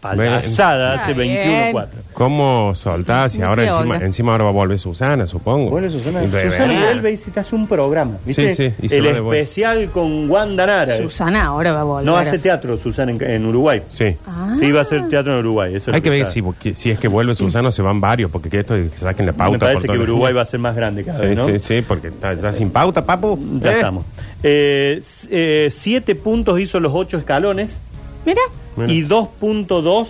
palazada 0.02 0.96
Está 0.96 1.04
hace 1.06 1.14
bien. 1.14 1.74
21-4. 1.74 1.88
¿Cómo 2.14 2.74
soltar? 2.76 3.30
Si 3.30 3.38
Muy 3.38 3.48
ahora 3.48 3.64
encima, 3.64 3.98
encima 3.98 4.32
ahora 4.34 4.44
va 4.46 4.50
a 4.50 4.54
volver 4.54 4.78
Susana, 4.80 5.26
supongo. 5.28 5.70
Bueno, 5.70 5.90
Susana, 5.90 6.24
Y 6.24 6.28
de 6.28 6.50
Susana 6.52 6.68
verdad. 6.74 6.86
vuelve 6.92 7.12
y 7.14 7.18
se 7.18 7.32
te 7.32 7.40
hace 7.40 7.56
un 7.56 7.68
programa. 7.68 8.18
¿viste? 8.26 8.56
Sí, 8.56 8.70
sí, 8.70 8.74
y 8.82 8.90
se 8.90 8.98
El 8.98 9.08
va 9.08 9.14
de 9.14 9.20
vuelta. 9.22 9.44
especial 9.44 9.90
con 9.92 10.30
Wanda 10.30 10.66
Nara. 10.66 10.98
Susana 10.98 11.46
ahora 11.46 11.72
va 11.74 11.82
a 11.82 11.84
volver. 11.84 12.06
No 12.06 12.18
hace 12.18 12.38
teatro, 12.40 12.78
Susana, 12.78 13.12
en, 13.12 13.24
en 13.24 13.46
Uruguay. 13.46 13.82
Sí. 13.90 14.16
Ah. 14.28 14.56
Sí, 14.60 14.72
va 14.72 14.80
a 14.80 14.82
hacer 14.82 15.08
teatro 15.08 15.32
en 15.34 15.40
Uruguay. 15.40 15.76
Eso 15.76 15.92
es 15.92 15.96
Hay 15.96 16.02
lo 16.02 16.04
que 16.04 16.10
ver 16.10 16.22
está. 16.28 16.34
si, 16.34 16.74
si 16.74 16.92
es 16.92 17.00
que 17.00 17.08
vuelve 17.08 17.34
Susana 17.36 17.72
se 17.72 17.82
van 17.82 18.02
varios, 18.02 18.30
porque 18.30 18.50
que 18.50 18.60
esto 18.60 18.76
se 18.76 18.90
saquen 18.90 19.26
la 19.26 19.34
pauta. 19.34 19.54
Me 19.54 19.60
parece 19.60 19.88
por 19.88 19.96
que. 19.96 20.04
Uruguay 20.04 20.34
va 20.34 20.42
a 20.42 20.46
ser 20.46 20.60
más 20.60 20.76
grande 20.76 21.04
cada 21.06 21.20
Sí, 21.20 21.26
vez, 21.28 21.38
¿no? 21.38 21.46
sí, 21.46 21.60
sí, 21.60 21.82
porque 21.88 22.08
está 22.10 22.34
ya 22.34 22.52
sin 22.52 22.72
pauta, 22.72 23.06
papu. 23.06 23.40
Ya 23.60 23.72
Eh. 23.72 23.76
estamos. 23.76 24.06
Eh, 24.44 24.96
s- 25.00 25.28
eh, 25.32 25.70
siete 25.72 26.16
puntos 26.16 26.60
hizo 26.60 26.80
los 26.80 26.92
ocho 26.96 27.18
escalones 27.18 27.78
Mira, 28.26 28.42
Mira. 28.76 28.92
y 28.94 29.02
2.2 29.04 30.08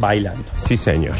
bailando. 0.00 0.44
Sí, 0.56 0.76
señor. 0.76 1.16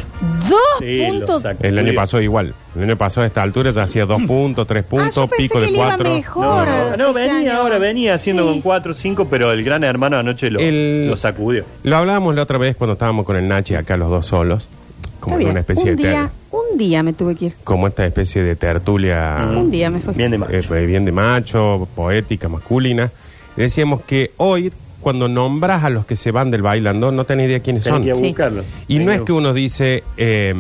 dos 0.49 0.59
Sí, 0.79 0.99
lo 0.99 1.27
puntos. 1.27 1.45
El 1.61 1.79
año 1.79 1.93
pasado 1.95 2.23
igual. 2.23 2.55
El 2.77 2.85
año 2.85 2.97
pasado 2.97 3.25
a 3.25 3.27
esta 3.27 3.43
altura 3.43 3.73
ya 3.73 3.83
hacía 3.83 4.07
dos 4.07 4.23
puntos, 4.23 4.67
tres 4.69 4.85
Ah, 4.85 4.89
yo 4.93 4.97
puntos, 4.99 5.29
pensé 5.31 5.37
pico 5.43 5.55
que 5.55 5.61
de 5.63 5.67
le 5.73 5.79
iba 5.79 5.87
cuatro. 5.89 6.15
mejor. 6.15 6.69
No, 6.69 6.97
no, 6.97 7.09
Este 7.09 7.21
venía 7.21 7.37
año. 7.39 7.53
ahora, 7.61 7.79
venía 7.79 8.15
haciendo 8.15 8.45
Sí. 8.45 8.49
con 8.51 8.61
4 8.63 8.93
o 8.93 8.95
5, 8.95 9.27
pero 9.29 9.51
el 9.51 9.65
gran 9.65 9.83
hermano 9.83 10.17
anoche 10.17 10.49
lo, 10.51 10.61
El- 10.61 11.09
lo 11.09 11.17
sacudió. 11.17 11.65
Lo 11.83 11.97
hablábamos 11.97 12.35
la 12.37 12.43
otra 12.43 12.59
vez 12.59 12.77
cuando 12.77 12.93
estábamos 12.93 13.25
con 13.25 13.37
el 13.37 13.49
Nachi 13.49 13.75
acá 13.75 13.97
los 13.97 14.11
dos 14.11 14.27
solos. 14.27 14.69
Como 15.19 15.35
Está 15.35 15.35
en 15.35 15.39
bien. 15.41 15.51
una 15.51 15.61
especie 15.61 15.91
un 15.91 15.97
de 15.97 16.09
día, 16.09 16.31
un 16.53 16.79
día 16.79 17.03
me 17.03 17.13
tuve 17.13 17.35
que 17.35 17.47
ir. 17.47 17.55
como 17.65 17.89
esta 17.89 18.07
especie 18.07 18.45
de 18.45 18.55
tertulia 18.55 19.39
Un 19.51 19.69
día 19.73 19.91
me 19.91 19.99
fui. 19.99 20.15
Bien 20.15 20.31
de 20.31 20.39
macho. 20.39 20.75
eh, 20.77 20.87
bien 20.87 21.05
de 21.05 21.11
macho, 21.11 21.89
poética, 21.97 22.49
masculina. 22.49 23.11
Decíamos 23.57 24.03
que 24.03 24.31
hoy, 24.37 24.73
cuando 25.01 25.29
nombras 25.29 25.85
a 25.85 25.91
los 25.91 26.07
que 26.07 26.17
se 26.17 26.31
van 26.31 26.51
del 26.51 26.63
bailando, 26.63 27.13
no 27.13 27.25
tenés 27.25 27.47
idea 27.49 27.61
quiénes 27.61 27.85
Tenés 27.85 27.95
son. 27.97 28.03
que 28.03 28.09
ir 28.09 28.13
a 28.13 28.17
Sí. 28.17 28.27
buscarlo. 28.29 28.65
Y 28.89 28.95
Tenés 28.95 29.07
no 29.07 29.13
es 29.13 29.21
que 29.23 29.33
uno 29.33 29.53
dice, 29.55 30.05
eh, 30.17 30.55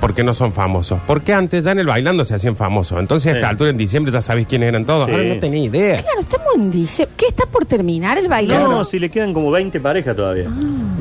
¿por 0.00 0.14
qué 0.14 0.24
no 0.24 0.34
son 0.34 0.52
famosos? 0.52 1.00
Porque 1.06 1.32
antes 1.32 1.64
ya 1.64 1.72
en 1.72 1.78
el 1.78 1.86
bailando 1.86 2.24
se 2.24 2.34
hacían 2.34 2.56
famosos. 2.56 2.98
Entonces, 2.98 3.32
a 3.32 3.36
esta 3.36 3.46
Sí. 3.48 3.50
altura 3.50 3.70
en 3.70 3.76
diciembre 3.78 4.12
ya 4.12 4.20
sabéis 4.20 4.46
quiénes 4.46 4.68
eran 4.70 4.84
todos. 4.84 5.06
Sí. 5.06 5.12
Ahora 5.12 5.24
no 5.24 5.36
tenía 5.36 5.62
idea. 5.64 6.02
Claro, 6.02 6.20
estamos 6.20 6.46
en 6.56 6.70
diciembre. 6.70 7.14
¿Qué 7.16 7.26
está 7.28 7.46
por 7.46 7.66
terminar 7.66 8.18
el 8.18 8.28
bailando? 8.28 8.68
No, 8.68 8.84
si 8.84 8.98
le 8.98 9.08
quedan 9.10 9.32
como 9.32 9.50
20 9.50 9.78
parejas 9.80 10.16
todavía. 10.16 10.46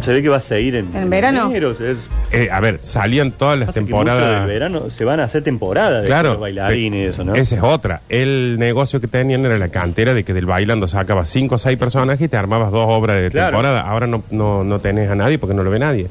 Se 0.03 0.11
ve 0.13 0.21
que 0.21 0.29
va 0.29 0.37
a 0.37 0.41
seguir 0.41 0.75
en, 0.75 0.95
¿En 0.95 1.09
verano? 1.09 1.45
enero, 1.49 1.71
es- 1.71 1.97
Eh, 2.31 2.49
a 2.51 2.59
ver, 2.59 2.79
salían 2.81 3.31
todas 3.31 3.57
las 3.57 3.67
pasa 3.67 3.79
que 3.79 3.85
mucho 3.85 3.97
del 3.97 4.05
temporadas. 4.07 4.47
verano 4.47 4.89
se 4.89 5.03
van 5.05 5.19
a 5.19 5.23
hacer 5.23 5.43
temporadas 5.43 6.01
de 6.03 6.07
Claro, 6.07 6.31
los 6.33 6.39
bailarines 6.41 6.99
y 6.99 7.09
eso, 7.09 7.23
¿no? 7.23 7.33
Esa 7.35 7.55
es 7.55 7.63
otra. 7.63 8.01
El 8.09 8.57
negocio 8.59 9.01
que 9.01 9.07
tenían 9.07 9.45
era 9.45 9.57
la 9.57 9.69
cantera 9.69 10.13
de 10.13 10.23
que 10.23 10.33
del 10.33 10.45
bailando 10.45 10.87
sacabas 10.87 11.29
cinco 11.29 11.55
o 11.55 11.57
seis 11.57 11.77
personajes 11.77 12.21
y 12.25 12.27
te 12.29 12.37
armabas 12.49 12.71
dos 12.71 12.85
obras 12.89 13.21
de 13.21 13.29
Claro. 13.29 13.49
temporada. 13.57 13.81
Ahora 13.81 14.07
no, 14.07 14.23
no, 14.31 14.63
no 14.63 14.79
tenés 14.79 15.09
a 15.09 15.15
nadie 15.15 15.37
porque 15.37 15.53
no 15.53 15.63
lo 15.63 15.69
ve 15.69 15.79
nadie. 15.79 16.07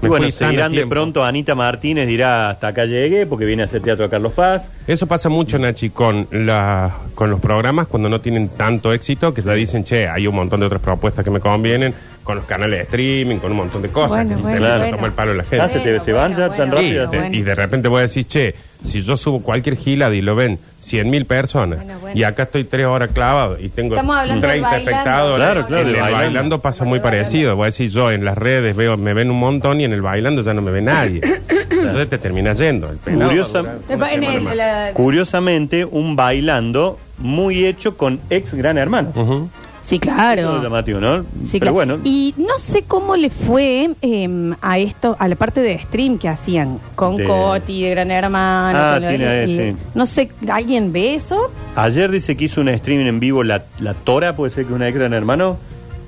Y 0.00 0.04
Me 0.04 0.08
bueno, 0.10 0.26
tan 0.26 0.32
a 0.32 0.48
seguirán 0.48 0.72
de 0.72 0.86
pronto 0.86 1.24
Anita 1.24 1.56
Martínez 1.56 2.06
dirá 2.06 2.50
hasta 2.50 2.68
acá 2.68 2.84
llegué 2.86 3.26
porque 3.26 3.44
viene 3.44 3.62
a 3.62 3.66
hacer 3.66 3.82
teatro 3.82 4.04
a 4.06 4.08
Carlos 4.08 4.32
Paz. 4.32 4.70
Eso 4.86 5.06
pasa 5.08 5.28
mucho, 5.28 5.58
Nachi, 5.58 5.90
con, 5.90 6.28
la, 6.30 6.94
con 7.16 7.30
los 7.30 7.40
programas 7.40 7.88
cuando 7.88 8.08
no 8.08 8.20
tienen 8.20 8.48
tanto 8.50 8.92
éxito, 8.92 9.34
que 9.34 9.42
ya 9.42 9.54
dicen, 9.54 9.82
che, 9.82 10.08
hay 10.08 10.26
un 10.28 10.36
montón 10.36 10.60
de 10.60 10.66
otras 10.66 10.80
propuestas 10.80 11.24
que 11.24 11.32
me 11.32 11.40
convienen, 11.40 11.92
con 12.28 12.36
los 12.36 12.44
canales 12.44 12.76
de 12.80 12.82
streaming, 12.84 13.36
con 13.38 13.52
un 13.52 13.56
montón 13.56 13.80
de 13.80 13.88
cosas. 13.88 14.18
Bueno, 14.18 14.30
que 14.32 14.36
se 14.36 14.42
bueno, 14.42 14.56
terminan 14.58 14.78
bueno. 14.80 14.96
toma 14.98 15.06
el 15.06 15.12
palo 15.14 15.32
la 15.32 15.44
gente. 15.44 15.60
Ah, 15.62 15.68
se 15.70 15.80
te- 15.80 15.98
se 16.00 16.12
van 16.12 16.36
ya 16.36 16.50
tan 16.50 16.68
Y, 16.68 16.72
rápido. 16.72 17.08
te- 17.08 17.18
bueno. 17.20 17.34
y 17.34 17.40
de 17.40 17.54
repente 17.54 17.88
voy 17.88 18.00
a 18.00 18.02
decir, 18.02 18.26
che, 18.26 18.54
si 18.84 19.02
yo 19.02 19.16
subo 19.16 19.40
cualquier 19.40 19.76
gilada 19.76 20.14
y 20.14 20.20
lo 20.20 20.36
ven 20.36 20.58
100 20.80 21.08
mil 21.08 21.24
personas 21.24 21.78
Bueno, 21.78 21.98
bueno. 22.00 22.18
y 22.20 22.24
acá 22.24 22.42
estoy 22.42 22.64
tres 22.64 22.84
horas 22.84 23.08
clavado 23.14 23.58
y 23.58 23.70
tengo 23.70 23.94
Estamos 23.94 24.14
hablando 24.14 24.42
del 24.46 24.50
30 24.50 24.68
bailando. 24.68 24.90
espectadores, 24.90 25.36
Claro, 25.46 25.66
claro, 25.66 25.80
en 25.80 25.86
del 25.86 25.94
el 25.96 26.00
bailando. 26.02 26.24
bailando 26.26 26.60
pasa 26.60 26.84
muy 26.84 27.00
parecido. 27.00 27.56
Voy 27.56 27.62
a 27.62 27.66
decir, 27.66 27.90
yo 27.90 28.10
en 28.12 28.24
las 28.26 28.36
redes 28.36 28.76
veo 28.76 28.98
me 28.98 29.14
ven 29.14 29.30
un 29.30 29.38
montón 29.40 29.80
y 29.80 29.84
en 29.84 29.94
el 29.94 30.02
bailando 30.02 30.42
ya 30.42 30.52
no 30.52 30.60
me 30.60 30.70
ve 30.70 30.82
nadie. 30.82 31.22
Entonces 31.70 32.10
te 32.10 32.18
termina 32.18 32.52
yendo. 32.52 32.90
El 32.90 32.98
pelado 32.98 33.30
Curiosa- 33.30 33.62
va 33.62 33.70
a 33.70 33.72
durar 33.72 33.96
una 33.96 34.12
En 34.12 34.22
el- 34.22 34.28
semana 34.32 34.40
más. 34.44 34.56
la- 34.56 34.90
Curiosamente, 34.92 35.84
un 35.86 36.14
bailando 36.14 36.98
muy 37.16 37.64
hecho 37.64 37.96
con 37.96 38.20
ex 38.28 38.52
gran 38.52 38.76
hermano. 38.76 39.12
Ujú. 39.16 39.48
Sí, 39.82 39.96
Eso 40.02 40.10
es 40.10 40.14
claro. 40.16 40.62
llamativo, 40.62 41.00
¿no? 41.00 41.22
Sí, 41.44 41.58
Pero 41.58 41.60
claro. 41.60 41.74
bueno, 41.74 41.98
Y 42.04 42.34
no 42.36 42.58
sé 42.58 42.82
cómo 42.82 43.16
le 43.16 43.30
fue 43.30 43.90
eh, 44.02 44.54
a 44.60 44.78
esto, 44.78 45.16
a 45.18 45.28
la 45.28 45.36
parte 45.36 45.60
de 45.62 45.78
stream 45.78 46.18
que 46.18 46.28
hacían 46.28 46.78
con 46.94 47.16
De- 47.16 47.24
Coti, 47.24 47.82
de 47.84 47.90
Gran 47.90 48.10
Hermano. 48.10 48.78
Ah, 48.78 48.90
con 48.94 49.02
lo- 49.04 49.08
tiene, 49.08 49.44
y- 49.46 49.56
sí. 49.56 49.76
No 49.94 50.04
sé, 50.06 50.30
¿alguien 50.50 50.92
ve 50.92 51.14
eso? 51.14 51.50
ayer 51.76 52.10
dice 52.10 52.36
que 52.36 52.46
hizo 52.46 52.60
un 52.60 52.68
streaming 52.68 53.06
en 53.06 53.20
vivo 53.20 53.42
la, 53.44 53.62
la 53.78 53.94
Tora, 53.94 54.34
puede 54.36 54.52
ser 54.52 54.64
que 54.64 54.70
es 54.72 54.76
una 54.76 54.88
ex 54.88 54.98
gran 54.98 55.14
hermano, 55.14 55.56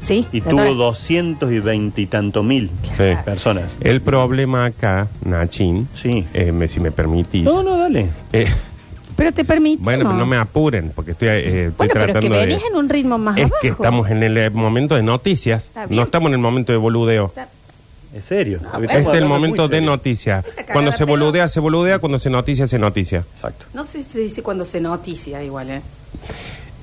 Sí. 0.02 0.26
y 0.32 0.40
tuvo 0.40 0.56
Tora. 0.58 0.70
doscientos 0.70 1.52
y 1.52 1.58
veintitantos 1.60 2.44
mil 2.44 2.70
Sí. 2.96 3.04
personas. 3.24 3.64
El 3.80 4.00
problema 4.00 4.64
acá, 4.66 5.08
Nachín, 5.24 5.88
Sí. 5.94 6.26
eh, 6.34 6.52
me- 6.52 6.68
si 6.68 6.80
me 6.80 6.90
permitís. 6.90 7.44
No, 7.44 7.62
no, 7.62 7.78
dale. 7.78 8.08
eh, 8.32 8.46
Pero 9.20 9.32
te 9.32 9.44
permite. 9.44 9.82
bueno, 9.84 10.04
pero 10.04 10.16
no 10.18 10.26
me 10.26 10.36
apuren, 10.36 10.92
porque 10.94 11.12
estoy, 11.12 11.28
eh, 11.28 11.36
estoy 11.38 11.70
Bueno, 11.76 11.92
pero 11.92 12.00
es 12.00 12.06
que 12.06 12.12
tratando 12.12 12.38
de. 12.38 12.46
venís 12.46 12.62
en 12.70 12.76
un 12.76 12.88
ritmo 12.88 13.18
más 13.18 13.36
es 13.36 13.44
abajo. 13.44 13.56
que 13.60 13.68
estamos 13.68 14.10
en 14.10 14.22
el 14.22 14.36
eh, 14.38 14.50
momento 14.50 14.94
de 14.96 15.02
noticias, 15.02 15.66
Está 15.66 15.86
bien. 15.86 15.96
no 15.98 16.04
estamos 16.04 16.28
en 16.28 16.32
el 16.34 16.38
momento 16.40 16.72
de 16.72 16.78
boludeo. 16.78 17.26
Está- 17.26 17.48
¿En 18.12 18.22
serio? 18.22 18.58
Porque 18.58 18.70
bueno. 18.78 18.84
estamos 18.86 18.86
Este 18.88 18.96
es 18.98 19.00
el 19.04 19.06
hablando 19.24 19.28
momento 19.28 19.62
muy 19.62 19.70
de 19.70 19.76
serio. 19.76 19.90
noticias. 19.90 20.44
Esta 20.56 20.72
Cuando 20.72 20.90
se 20.92 20.98
pedo. 20.98 21.06
boludea, 21.08 21.46
se 21.48 21.60
boludea. 21.60 21.98
Cuando 22.00 22.18
se 22.18 22.28
noticia, 22.30 22.66
se 22.66 22.78
noticia. 22.78 23.24
Exacto. 23.34 23.66
No 23.72 23.84
sé 23.84 24.02
si 24.02 24.10
se 24.10 24.18
dice 24.20 24.42
cuando 24.42 24.64
se 24.64 24.80
noticia 24.80 25.44
igual, 25.44 25.70
¿eh? 25.70 25.82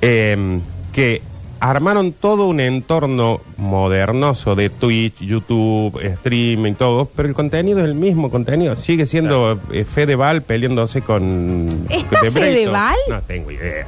Eh, 0.01 0.59
que 0.93 1.21
armaron 1.59 2.11
todo 2.13 2.47
un 2.47 2.59
entorno 2.59 3.41
modernoso 3.57 4.55
de 4.55 4.69
Twitch, 4.69 5.19
YouTube, 5.21 5.99
streaming, 6.01 6.73
todo, 6.73 7.05
pero 7.15 7.27
el 7.29 7.35
contenido 7.35 7.79
es 7.79 7.85
el 7.85 7.95
mismo 7.95 8.29
contenido. 8.29 8.75
Sigue 8.75 9.05
siendo 9.05 9.59
eh, 9.71 9.83
Fedeval 9.85 10.41
peleándose 10.43 11.01
con. 11.01 11.85
¿Está. 11.89 12.19
Fedeval? 12.31 12.95
No 13.09 13.21
tengo 13.21 13.51
idea. 13.51 13.85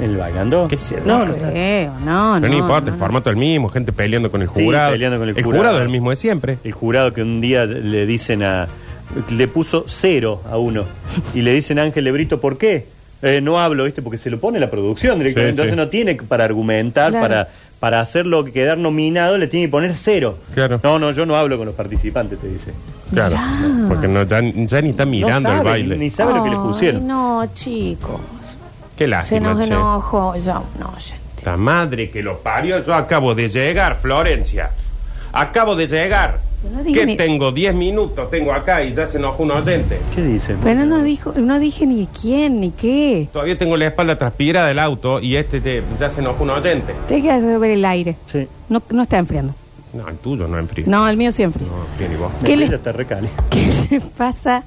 ¿En 0.00 0.10
el 0.10 0.16
bailando? 0.16 0.66
¿Qué 0.68 0.76
sé? 0.76 0.96
No, 1.06 1.20
No, 1.20 1.26
no. 1.26 1.34
creo, 1.34 1.92
no. 2.04 2.38
Pero 2.40 2.52
no, 2.52 2.58
importa, 2.58 2.86
no, 2.88 2.92
el 2.94 2.98
formato 2.98 3.30
es 3.30 3.34
el 3.34 3.38
mismo, 3.40 3.68
gente 3.68 3.92
peleando 3.92 4.28
con 4.30 4.42
el 4.42 4.48
Sí, 4.48 4.64
jurado. 4.64 4.90
peleando 4.92 5.18
con 5.20 5.28
el 5.28 5.34
jurado. 5.36 5.52
jurado. 5.56 5.76
es 5.78 5.82
el 5.84 5.88
mismo 5.90 6.10
de 6.10 6.16
siempre. 6.16 6.58
El 6.64 6.72
jurado 6.72 7.12
que 7.12 7.22
un 7.22 7.40
día 7.40 7.64
le 7.64 8.04
dicen 8.06 8.42
a. 8.42 8.66
Le 9.30 9.46
puso 9.46 9.84
cero 9.86 10.42
a 10.50 10.56
uno. 10.58 10.84
Y 11.34 11.42
le 11.42 11.52
dicen 11.52 11.78
a 11.78 11.82
Ángel 11.82 12.02
Lebrito, 12.04 12.40
¿por 12.40 12.58
qué? 12.58 12.86
Eh, 13.26 13.40
no 13.40 13.58
hablo, 13.58 13.84
¿viste? 13.84 14.02
Porque 14.02 14.18
se 14.18 14.28
lo 14.30 14.38
pone 14.38 14.58
la 14.60 14.68
producción 14.70 15.18
directamente. 15.18 15.52
Sí, 15.52 15.56
sí. 15.56 15.62
Entonces 15.62 15.76
no 15.76 15.88
tiene 15.88 16.14
para 16.16 16.44
argumentar, 16.44 17.10
Claro. 17.10 17.26
para, 17.28 17.48
para 17.80 18.00
hacerlo 18.00 18.44
quedar 18.44 18.76
nominado, 18.78 19.38
le 19.38 19.46
tiene 19.46 19.66
que 19.66 19.70
poner 19.70 19.94
cero. 19.94 20.38
Claro. 20.54 20.78
No, 20.82 20.98
no, 20.98 21.10
yo 21.12 21.24
no 21.24 21.34
hablo 21.36 21.56
con 21.56 21.66
los 21.66 21.74
participantes, 21.74 22.38
te 22.38 22.48
dice. 22.48 22.72
Claro. 23.12 23.36
Porque 23.88 24.08
no, 24.08 24.22
ya, 24.24 24.40
ya 24.42 24.80
ni 24.82 24.90
está 24.90 25.04
mirando 25.06 25.50
no 25.52 25.58
el 25.58 25.64
baile. 25.64 25.96
Ni, 25.96 26.04
ni 26.04 26.10
sabe 26.10 26.34
lo 26.34 26.42
que 26.44 26.50
le 26.50 26.56
Ay, 26.56 26.62
pusieron. 26.62 27.06
no, 27.06 27.46
chicos. 27.54 28.20
Qué 28.96 29.04
Se 29.04 29.08
lástima, 29.08 29.54
nos 29.54 29.60
che. 29.66 29.72
enojó 29.72 30.36
ya 30.36 30.58
un 30.58 30.82
oyente. 30.82 31.16
La 31.44 31.56
madre 31.56 32.10
que 32.10 32.22
lo 32.22 32.38
parió, 32.38 32.84
yo 32.84 32.94
acabo 32.94 33.34
de 33.34 33.48
llegar, 33.48 33.96
Florencia. 34.00 34.70
Acabo 35.32 35.74
de 35.76 35.86
llegar. 35.88 36.38
No 36.72 36.82
¿Qué 36.82 37.04
ni- 37.06 37.16
tengo? 37.16 37.52
Diez 37.52 37.74
minutos 37.74 38.30
tengo 38.30 38.52
acá 38.52 38.82
y 38.82 38.94
ya 38.94 39.06
se 39.06 39.18
enojó 39.18 39.42
un 39.42 39.50
oyente. 39.52 39.98
¿Qué 40.14 40.22
dice? 40.22 40.56
Pero 40.62 40.84
no 40.86 41.02
dijo, 41.02 41.32
no 41.36 41.58
dije 41.58 41.86
ni 41.86 42.06
quién 42.06 42.60
ni 42.60 42.70
qué. 42.70 43.28
Todavía 43.32 43.58
tengo 43.58 43.76
la 43.76 43.86
espalda 43.88 44.16
transpirada 44.18 44.68
del 44.68 44.78
auto 44.78 45.20
y 45.20 45.36
este 45.36 45.60
te- 45.60 45.82
ya 46.00 46.10
se 46.10 46.20
enojó 46.20 46.42
un 46.44 46.50
oyente. 46.50 46.94
Te 47.08 47.20
que 47.20 47.30
hacer 47.30 47.58
ver 47.58 47.70
el 47.72 47.84
aire. 47.84 48.16
Sí. 48.26 48.48
No, 48.68 48.82
no 48.90 49.02
está 49.02 49.18
enfriando. 49.18 49.54
No, 49.92 50.08
el 50.08 50.16
tuyo 50.16 50.48
no 50.48 50.58
enfría. 50.58 50.86
No, 50.88 51.08
el 51.08 51.16
mío 51.16 51.30
siempre. 51.32 51.64
No, 51.64 51.72
bien 51.98 52.12
y 52.12 52.16
vos. 52.16 52.32
¿Qué 52.44 52.54
Ella 52.54 52.66
le- 52.66 52.76
está 52.76 52.92
recali. 52.92 53.28
¿Qué 53.50 53.70
se 53.70 54.00
pasa? 54.00 54.64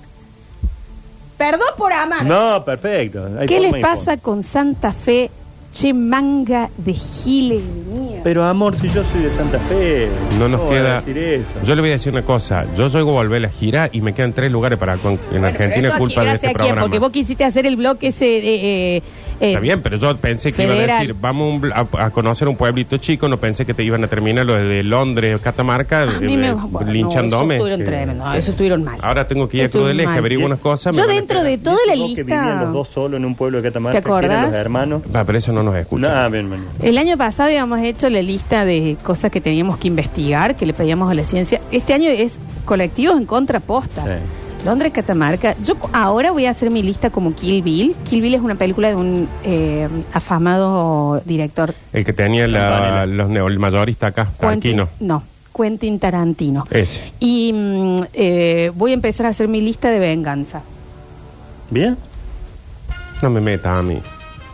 Perdón 1.38 1.68
por 1.78 1.94
amar. 1.94 2.26
No, 2.26 2.64
perfecto. 2.66 3.26
Hay 3.40 3.46
¿Qué 3.48 3.56
forma 3.58 3.72
les 3.72 3.80
y 3.80 3.82
pasa 3.82 4.18
con 4.18 4.42
Santa 4.42 4.92
Fe? 4.94 5.30
Che, 5.80 5.94
manga 5.94 6.70
de 6.78 6.94
giles 6.94 7.62
de 7.64 7.94
mierda. 8.00 8.24
Pero 8.24 8.44
amor, 8.46 8.76
si 8.78 8.88
yo 8.88 9.04
soy 9.04 9.22
de 9.22 9.30
Santa 9.30 9.60
Fe. 9.60 10.08
No 10.40 10.48
nos 10.48 10.60
¿cómo 10.60 10.70
voy 10.72 10.80
a 10.80 10.82
queda. 10.82 10.96
decir 11.02 11.18
eso? 11.18 11.54
Yo 11.64 11.76
le 11.76 11.82
voy 11.82 11.90
a 11.92 11.94
decir 11.94 12.12
una 12.14 12.24
cosa. 12.24 12.66
Yo 12.76 12.88
llego 12.88 13.12
a 13.12 13.14
volver 13.14 13.38
a 13.38 13.48
la 13.48 13.50
gira 13.50 13.90
y 13.92 14.02
me 14.02 14.14
quedan 14.14 14.34
tres 14.34 14.52
lugares 14.52 14.80
para 14.80 14.98
con- 14.98 15.14
en 15.14 15.20
Bueno, 15.30 15.48
Argentina 15.48 15.76
pero 15.82 15.88
esto 15.90 16.00
culpa 16.00 16.24
de 16.24 16.32
este 16.32 16.48
a 16.48 16.50
quién, 16.50 16.56
programa. 16.56 16.82
Porque 16.82 17.00
vos 17.00 17.12
quisiste 17.12 17.44
hacer 17.44 17.66
el 17.68 17.76
bloque 17.76 18.08
ese. 18.08 18.38
eh, 18.38 18.96
eh, 18.98 19.02
eh, 19.40 19.48
Está 19.50 19.60
bien, 19.60 19.82
pero 19.82 19.98
yo 19.98 20.16
pensé 20.18 20.52
que 20.52 20.64
iba 20.64 20.74
a 20.74 20.76
Federal. 20.76 21.00
decir, 21.00 21.16
vamos 21.20 21.62
un 21.64 21.72
a, 21.72 21.88
a 22.06 22.10
conocer 22.12 22.48
un 22.48 22.56
pueblito 22.56 22.98
chico, 22.98 23.28
no 23.28 23.38
pensé 23.38 23.66
que 23.66 23.74
te 23.74 23.84
iban 23.84 24.04
a 24.04 24.08
terminar 24.08 24.46
lo 24.46 24.56
de 24.56 24.84
Londres, 24.84 25.40
Catamarca, 25.42 26.04
A 26.04 26.20
mí 26.20 26.34
eh, 26.34 26.38
me. 26.38 26.48
eh, 26.50 26.54
bueno, 26.56 26.92
linchándome. 26.92 27.56
Eso 27.56 27.64
estuvieron 27.66 27.80
Que- 27.80 27.86
tremendo. 27.86 28.34
Eso 28.34 28.52
estuvieron 28.52 28.84
mal. 28.84 29.00
Ahora 29.02 29.28
tengo 29.28 29.48
que 29.50 29.58
ir 29.58 29.64
a 29.64 29.66
Estuvieron 29.66 29.90
Cruz 29.90 29.98
del 29.98 30.00
Eje 30.02 30.08
a 30.08 30.10
mal. 30.12 30.20
averiguar 30.20 30.46
unas 30.48 30.60
cosas. 30.60 30.96
Yo 30.96 31.02
me 31.02 31.08
van 31.08 31.12
a 31.16 31.20
dentro 31.20 31.44
de 31.44 31.58
toda 31.58 31.78
la 31.88 31.96
Vos 31.96 32.14
que 32.16 32.24
vivían 32.24 32.46
lista. 32.46 32.64
los 32.64 32.74
dos 32.74 32.90
solos 32.90 33.18
en 33.20 33.26
un 33.26 33.36
pueblo 33.36 33.62
de 33.62 33.70
Catamarca, 33.70 34.00
¿Te 34.00 34.04
que 34.04 34.10
eran 34.10 34.24
acordás? 34.26 34.46
los 34.48 34.56
hermanos. 34.56 35.02
Va, 35.16 35.24
pero 35.24 35.38
eso 35.38 35.52
no 35.54 35.64
nos 35.64 35.76
escucha. 35.76 36.24
No, 36.24 36.30
bien, 36.30 36.50
bien. 36.50 36.64
El 36.82 36.98
año 36.98 37.18
pasado 37.18 37.50
habíamos 37.50 37.80
hecho 37.82 38.10
la 38.10 38.22
lista 38.22 38.66
de 38.66 38.98
cosas 39.04 39.32
que 39.32 39.42
teníamos 39.42 39.78
que 39.78 39.88
investigar, 39.88 40.56
que 40.56 40.66
le 40.66 40.74
pedíamos 40.74 41.12
a 41.12 41.14
la 41.14 41.24
ciencia. 41.24 41.62
Este 41.72 41.94
año 41.94 42.10
es 42.10 42.34
colectivos 42.66 43.18
en 43.18 43.26
contraposta. 43.26 44.04
Sí. 44.04 44.10
Londres, 44.66 44.92
Catamarca. 44.92 45.56
Yo 45.64 45.76
ahora 45.94 46.32
voy 46.32 46.46
a 46.46 46.50
hacer 46.52 46.70
mi 46.70 46.84
lista 46.84 47.10
como 47.10 47.34
Kill 47.34 47.62
Bill. 47.62 47.96
Kill 48.10 48.22
Bill 48.22 48.36
es 48.36 48.42
una 48.42 48.56
película 48.56 48.90
de 48.90 48.96
un 48.96 49.30
eh, 49.44 49.88
afamado 50.14 51.22
director. 51.26 51.74
El 51.94 52.04
que 52.04 52.12
tenía 52.14 52.48
la- 52.48 53.06
los 53.06 53.30
neo- 53.30 53.48
el 53.48 53.60
mayorista 53.60 54.08
acá, 54.08 54.28
Quentin- 54.40 54.88
no, 55.00 55.24
Quentin 55.56 56.00
Tarantino. 56.00 56.66
Ese. 56.70 57.14
Y 57.20 57.54
mm, 57.54 58.00
eh, 58.14 58.72
voy 58.76 58.92
a 58.92 58.94
empezar 58.96 59.26
a 59.26 59.30
hacer 59.30 59.48
mi 59.48 59.62
lista 59.62 59.90
de 59.90 60.00
venganza. 60.00 60.62
¿Bien? 61.70 61.98
No 63.22 63.30
me 63.30 63.40
meta 63.42 63.78
a 63.78 63.82
mí. 63.82 64.00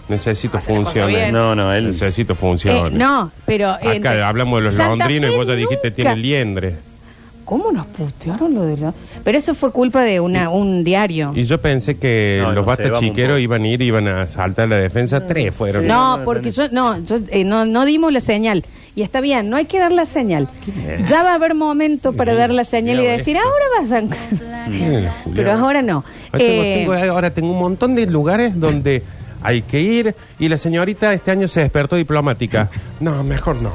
Necesito 0.10 0.58
Hace 0.58 0.72
la 0.74 0.78
cosa 0.80 0.86
funciones. 0.92 1.16
bien. 1.16 1.32
No, 1.34 1.56
no, 1.56 1.74
él. 1.74 1.88
Necesito 1.88 2.34
Eh, 2.34 2.36
funciones. 2.36 2.94
no, 2.94 3.32
pero... 3.46 3.76
eh, 3.82 3.98
Acá 3.98 4.28
hablamos 4.28 4.60
de 4.60 4.66
los 4.66 4.74
Santa 4.76 4.96
londrinos 5.06 5.30
y 5.30 5.32
Fe 5.32 5.38
vos 5.38 5.48
ya 5.48 5.54
dijiste 5.56 5.88
nunca- 5.90 5.96
tiene 5.96 6.16
liendre. 6.18 6.76
¿Cómo 7.46 7.72
nos 7.72 7.86
putearon 7.88 8.54
lo 8.54 8.66
de 8.66 8.78
la.? 8.78 8.94
Pero 9.24 9.38
eso 9.38 9.54
fue 9.54 9.72
culpa 9.72 10.02
de 10.02 10.20
una, 10.20 10.50
un 10.50 10.84
diario. 10.84 11.32
Y 11.36 11.44
yo 11.44 11.60
pensé 11.62 11.98
que 11.98 12.40
No, 12.42 12.52
los 12.54 12.66
no 12.66 12.76
sé, 12.76 12.84
vamos 12.84 13.00
chiqueros 13.00 13.40
iban 13.40 13.64
a 13.64 13.68
ir 13.68 13.82
y 13.82 13.86
iban 13.86 14.08
a 14.08 14.28
saltar 14.28 14.70
la 14.70 14.78
defensa. 14.78 15.20
Tres 15.22 15.54
fueron. 15.54 15.84
Sí. 15.84 15.88
No, 15.88 16.18
no, 16.18 16.24
porque 16.26 16.52
yo 16.52 16.70
no, 16.70 17.04
yo, 17.04 17.20
eh, 17.30 17.44
no, 17.44 17.66
no 17.66 17.86
dimos 17.86 18.12
la 18.14 18.22
señal. 18.22 18.64
Y 18.96 19.02
está 19.02 19.22
bien, 19.22 19.50
no 19.50 19.58
hay 19.58 19.66
que 19.66 19.80
dar 19.80 19.92
la 19.92 20.06
señal. 20.06 20.48
Ya 21.10 21.24
va 21.24 21.32
a 21.32 21.36
haber 21.36 21.56
momento 21.56 22.14
para 22.14 22.36
dar 22.36 22.52
la 22.52 22.64
señal 22.64 23.00
y 23.00 23.06
decir, 23.08 23.38
ahora 23.38 23.66
vayan. 23.80 24.10
Pero 25.36 25.52
ahora 25.54 25.82
no. 25.82 26.04
Ahora 26.32 26.38
tengo, 26.46 26.64
Eh, 26.64 26.86
tengo- 26.86 27.12
ahora 27.14 27.30
tengo 27.34 27.52
un 27.52 27.60
montón 27.60 27.96
de 27.96 28.06
lugares 28.06 28.60
donde 28.60 29.02
hay 29.42 29.62
que 29.64 29.80
ir 29.82 30.16
y 30.40 30.48
la 30.48 30.58
señorita 30.58 31.12
este 31.14 31.32
año 31.32 31.48
se 31.48 31.62
despertó 31.62 31.96
diplomática. 31.96 32.70
No, 33.00 33.24
mejor 33.24 33.56
no. 33.62 33.72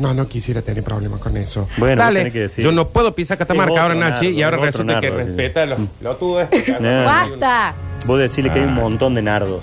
No, 0.00 0.14
no 0.14 0.26
quisiera 0.26 0.62
tener 0.62 0.82
problemas 0.82 1.20
con 1.20 1.36
eso. 1.36 1.68
Bueno, 1.76 2.02
Dale, 2.02 2.20
tenés 2.20 2.32
que 2.32 2.38
decir. 2.40 2.64
yo 2.64 2.72
no 2.72 2.88
puedo 2.88 3.14
pisar 3.14 3.36
Catamarca 3.38 3.74
Es 3.74 3.80
ahora, 3.80 3.94
otro 3.94 4.08
Nachi, 4.08 4.24
nardo, 4.26 4.38
y 4.38 4.42
ahora 4.42 4.56
es 4.56 4.60
otro 4.60 4.70
resulta 4.84 5.00
que 5.00 5.10
nardo, 5.10 5.20
sí. 5.22 5.26
respeta 5.36 5.66
lo, 5.66 5.76
lo 6.00 6.16
tuve. 6.16 6.48
No. 6.80 7.04
¡Basta! 7.04 7.74
Vos 8.06 8.18
decirle 8.18 8.50
que 8.50 8.58
hay 8.60 8.64
un 8.64 8.70
Ah. 8.72 8.80
montón 8.80 9.14
de 9.14 9.22
nardos. 9.22 9.62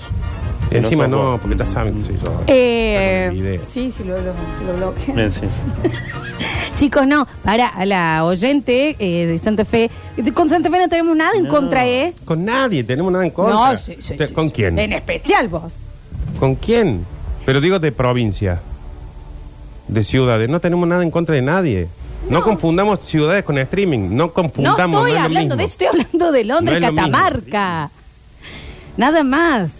Que 0.70 0.78
Encima 0.78 1.04
sos 1.04 1.10
no, 1.10 1.30
vos. 1.32 1.40
porque 1.40 1.56
ya 1.56 1.66
saben 1.66 1.94
que 1.94 2.02
soy 2.02 2.16
yo. 2.24 2.42
Eh, 2.46 3.28
tengo 3.32 3.64
sí, 3.70 3.90
sí, 3.96 4.04
lo, 4.04 4.16
lo. 4.20 4.94
Eh, 5.16 5.30
sí. 5.30 5.40
Chicos, 6.74 7.06
no, 7.06 7.26
para 7.42 7.66
a 7.68 7.84
la 7.86 8.24
oyente 8.24 8.94
eh, 8.98 9.26
de 9.26 9.38
Santa 9.40 9.64
Fe. 9.64 9.90
Con 10.34 10.48
Santa 10.48 10.70
Fe 10.70 10.78
no 10.78 10.88
tenemos 10.88 11.16
nada 11.16 11.32
en 11.36 11.44
No. 11.44 11.48
contra, 11.50 11.86
¿eh? 11.86 12.12
Con 12.24 12.44
nadie, 12.44 12.84
tenemos 12.84 13.10
nada 13.10 13.24
en 13.24 13.30
contra. 13.32 13.54
No, 13.54 13.76
sí, 13.76 13.96
sí, 13.98 14.16
Te- 14.16 14.28
sí, 14.28 14.34
¿Con 14.34 14.46
sí. 14.48 14.52
quién? 14.54 14.78
En 14.78 14.92
especial 14.92 15.48
vos. 15.48 15.72
¿Con 16.38 16.54
quién? 16.54 17.04
Pero 17.44 17.60
digo 17.60 17.78
de 17.78 17.90
provincia, 17.90 18.60
de 19.88 20.04
ciudades. 20.04 20.48
No 20.48 20.60
tenemos 20.60 20.86
nada 20.88 21.02
en 21.02 21.10
contra 21.10 21.34
de 21.34 21.42
nadie. 21.42 21.88
No, 22.28 22.42
confundamos 22.42 23.00
ciudades 23.00 23.42
con 23.44 23.56
streaming. 23.58 24.10
No 24.10 24.26
No 24.26 24.32
confundamos. 24.32 25.00
estoy 25.00 25.12
es 25.12 25.18
lo 25.18 25.24
hablando 25.24 25.56
de 25.56 25.64
eso, 25.64 25.72
estoy 25.72 25.86
hablando 25.86 26.32
de 26.32 26.44
Londres, 26.44 26.80
No. 26.80 26.86
Catamarca. 26.94 27.90
Nada 28.96 29.24
más. 29.24 29.72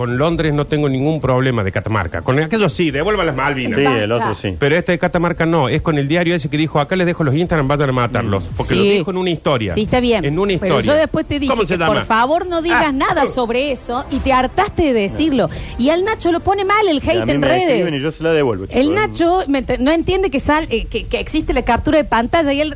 Con 0.00 0.16
Londres 0.16 0.54
no 0.54 0.64
tengo 0.66 0.88
ningún 0.88 1.20
problema 1.20 1.62
de 1.62 1.72
Catamarca. 1.72 2.22
Con 2.22 2.38
aquello 2.40 2.70
sí, 2.70 2.90
devuelvan 2.90 3.26
las 3.26 3.36
Malvinas. 3.36 3.78
Sí, 3.78 3.84
el 3.84 4.10
otro 4.10 4.34
sí. 4.34 4.56
Pero 4.58 4.74
este 4.74 4.92
de 4.92 4.98
Catamarca 4.98 5.44
no, 5.44 5.68
es 5.68 5.82
con 5.82 5.98
el 5.98 6.08
diario 6.08 6.34
ese 6.34 6.48
que 6.48 6.56
dijo, 6.56 6.80
acá 6.80 6.96
les 6.96 7.06
dejo 7.06 7.22
los 7.22 7.34
Instagram, 7.34 7.68
vayan 7.68 7.90
a 7.90 7.92
matarlos. 7.92 8.44
Porque 8.56 8.72
Sí. 8.72 8.78
lo 8.78 8.84
dijo 8.84 9.10
en 9.10 9.18
una 9.18 9.28
historia. 9.28 9.74
Sí, 9.74 9.82
está 9.82 10.00
bien. 10.00 10.24
En 10.24 10.38
una 10.38 10.54
historia. 10.54 10.76
Pero 10.76 10.86
yo 10.86 10.94
después 10.94 11.26
te 11.26 11.38
dije 11.38 11.50
¿Cómo 11.52 11.66
se 11.66 11.74
que 11.74 11.80
llama? 11.80 11.92
por 11.96 12.04
favor 12.06 12.46
no 12.46 12.62
digas 12.62 12.82
Ah, 12.88 12.92
nada 12.92 13.26
sobre 13.26 13.72
eso 13.72 14.06
y 14.10 14.20
te 14.20 14.32
hartaste 14.32 14.94
de 14.94 15.02
decirlo. 15.02 15.50
Y 15.76 15.90
al 15.90 16.02
Nacho 16.02 16.32
lo 16.32 16.40
pone 16.40 16.64
mal 16.64 16.88
el 16.88 16.96
Y 17.04 17.06
a 17.06 17.12
hate 17.12 17.26
mí 17.26 17.32
en 17.32 17.40
me 17.40 17.46
escriben 17.58 17.88
y 17.88 17.90
redes. 17.90 18.02
yo 18.02 18.10
se 18.10 18.22
la 18.22 18.32
devuelvo. 18.32 18.64
El 18.70 18.84
chicos. 18.88 18.94
Nacho 18.94 19.38
me 19.48 19.66
ent- 19.66 19.80
no 19.80 19.90
entiende 19.90 20.30
que, 20.30 20.40
sal, 20.40 20.66
eh, 20.70 20.86
que, 20.86 21.04
que 21.04 21.20
existe 21.20 21.52
la 21.52 21.60
captura 21.60 21.98
de 21.98 22.04
pantalla 22.04 22.54
y 22.54 22.62
él... 22.62 22.74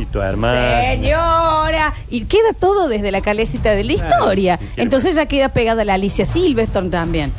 Y 0.00 0.06
tu 0.06 0.20
hermana. 0.20 0.92
Señora. 0.92 1.94
Y 2.10 2.24
queda 2.24 2.52
todo 2.58 2.88
desde 2.88 3.10
la 3.10 3.20
calecita 3.20 3.70
de 3.72 3.84
la 3.84 3.92
historia. 3.92 4.56
quiere 4.58 4.82
Entonces 4.82 5.16
ya 5.16 5.26
queda 5.26 5.48
pegada 5.50 5.84
la 5.84 5.94
Alicia 5.94 6.26
Silverstone 6.26 6.90
también. 6.90 7.32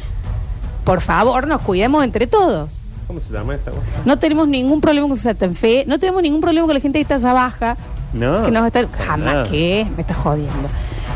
Por 0.84 1.02
favor, 1.02 1.48
nos 1.48 1.62
cuidemos 1.62 2.04
entre 2.04 2.28
todos. 2.28 2.70
¿Cómo 3.08 3.20
se 3.22 3.32
llama 3.32 3.56
esta? 3.56 3.72
No 4.06 4.20
tenemos 4.20 4.48
ningún 4.48 4.82
problema 4.82 5.08
con 5.08 5.18
Santa 5.18 5.50
Fe. 5.50 5.86
No 5.88 5.98
tenemos 5.98 6.22
ningún 6.22 6.42
problema 6.42 6.68
con 6.68 6.74
la 6.76 6.82
gente 6.82 6.98
que 7.00 7.04
está 7.04 7.16
allá 7.16 7.34
baja. 7.34 7.78
No, 8.14 8.46
Que 8.46 8.52
nos 8.52 8.66
está... 8.66 8.86
para 8.88 9.06
Jamás 9.06 9.34
nada. 9.34 9.44
que 9.50 9.88
me 9.96 10.02
está 10.02 10.14
jodiendo. 10.14 10.70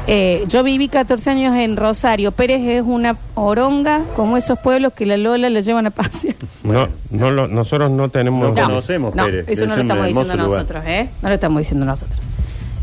Eh, 0.08 0.44
yo 0.48 0.64
viví 0.64 0.90
14 0.90 1.30
años 1.30 1.56
en 1.56 1.78
Rosario. 1.78 2.32
Pérez 2.32 2.62
es 2.66 2.84
una 2.86 3.16
oronga, 3.36 4.02
como 4.16 4.36
esos 4.36 4.58
pueblos 4.60 4.94
que 4.94 5.06
la 5.06 5.16
Lola 5.18 5.50
la 5.50 5.62
llevan 5.62 5.88
a 5.88 5.92
pasear. 5.92 6.36
No, 6.64 6.88
no 7.10 7.32
lo- 7.32 7.48
nosotros 7.48 7.90
no 7.92 8.10
tenemos... 8.10 8.54
No 8.54 8.64
conocemos, 8.64 9.16
no, 9.16 9.26
Pérez. 9.26 9.46
eso 9.48 9.66
no 9.66 9.72
Es 9.74 9.78
lo 9.78 9.84
un 9.84 9.90
estamos 9.92 10.08
diciendo 10.08 10.34
hermoso 10.34 10.48
lugar. 10.50 10.60
nosotros, 10.62 10.84
¿eh? 10.88 11.10
No 11.22 11.30
lo 11.30 11.36
estamos 11.36 11.60
diciendo 11.60 11.86
nosotros. 11.86 12.20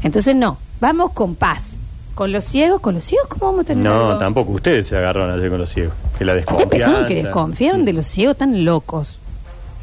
Entonces, 0.02 0.34
no, 0.36 0.58
vamos 0.80 1.12
con 1.12 1.34
paz. 1.36 1.76
Con 2.14 2.32
los 2.32 2.44
ciegos, 2.44 2.80
con 2.80 2.94
los 2.94 3.04
ciegos, 3.04 3.28
¿cómo 3.28 3.46
vamos 3.52 3.60
a 3.60 3.64
tener 3.68 3.84
No, 3.84 4.06
algo? 4.08 4.18
tampoco. 4.18 4.50
Ustedes 4.52 4.88
se 4.88 4.96
agarraron 4.96 5.30
ayer 5.38 5.48
con 5.50 5.58
los 5.60 5.70
ciegos. 5.70 5.94
Que 6.18 6.24
la 6.24 6.32
Ustedes 6.32 6.46
desconfianza. 6.46 6.70
pensaron 6.86 7.06
que 7.06 7.14
desconfiaron 7.22 7.84
de 7.84 7.92
los 7.92 8.06
ciegos 8.06 8.36
tan 8.36 8.64
locos. 8.64 9.20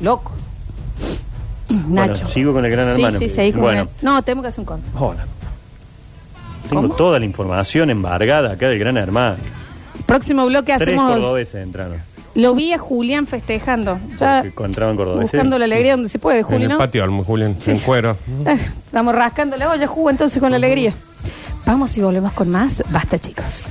Locos. 0.02 0.34
Bueno, 1.70 2.08
Nacho. 2.14 2.28
sigo 2.28 2.52
con 2.54 2.66
el 2.66 2.72
gran 2.72 2.88
Sí, 2.88 2.92
hermano. 3.02 3.20
Sí, 3.20 3.30
seguí 3.30 3.54
con 3.54 3.62
Bueno. 3.62 3.82
el- 3.84 4.06
No, 4.06 4.22
tenemos 4.24 4.44
que 4.44 4.50
hacer 4.50 4.60
un 4.60 4.66
control. 4.66 4.94
Hola. 5.02 5.26
Tengo 6.70 6.82
¿Cómo? 6.84 6.96
toda 6.96 7.20
la 7.20 7.26
información 7.26 7.90
embargada 7.90 8.54
acá 8.54 8.70
del 8.70 8.80
gran 8.80 8.98
hermano. 8.98 9.38
Próximo 10.06 10.46
bloque 10.46 10.74
Tres 10.78 10.90
hacemos. 10.90 11.12
cordobeses 11.14 11.56
entraron. 11.64 11.98
Lo 12.36 12.54
vi 12.54 12.74
a 12.74 12.78
Julián 12.78 13.28
festejando. 13.28 13.98
Ya 14.20 14.38
Porque 14.42 14.48
encontraban 14.50 14.98
cordobeses. 14.98 15.32
buscando 15.32 15.58
la 15.58 15.66
alegría 15.66 15.94
donde 15.94 16.10
se 16.10 16.20
puede, 16.20 16.40
En 16.40 16.44
Juli, 16.46 16.64
el 16.64 16.70
¿no? 16.70 16.78
patio 16.78 17.24
Julián, 17.24 17.56
Sí. 17.60 17.72
en 17.72 17.80
cuero. 17.80 18.18
Estamos 18.86 19.16
rascando 19.16 19.56
la 19.58 19.70
olla, 19.70 19.88
jugo 19.88 20.10
entonces 20.10 20.40
con 20.42 20.52
la 20.52 20.58
alegría. 20.58 20.94
Vamos 21.66 21.98
y 21.98 22.02
volvemos 22.02 22.34
con 22.34 22.50
más. 22.50 22.84
Basta, 22.92 23.18
chicos. 23.18 23.64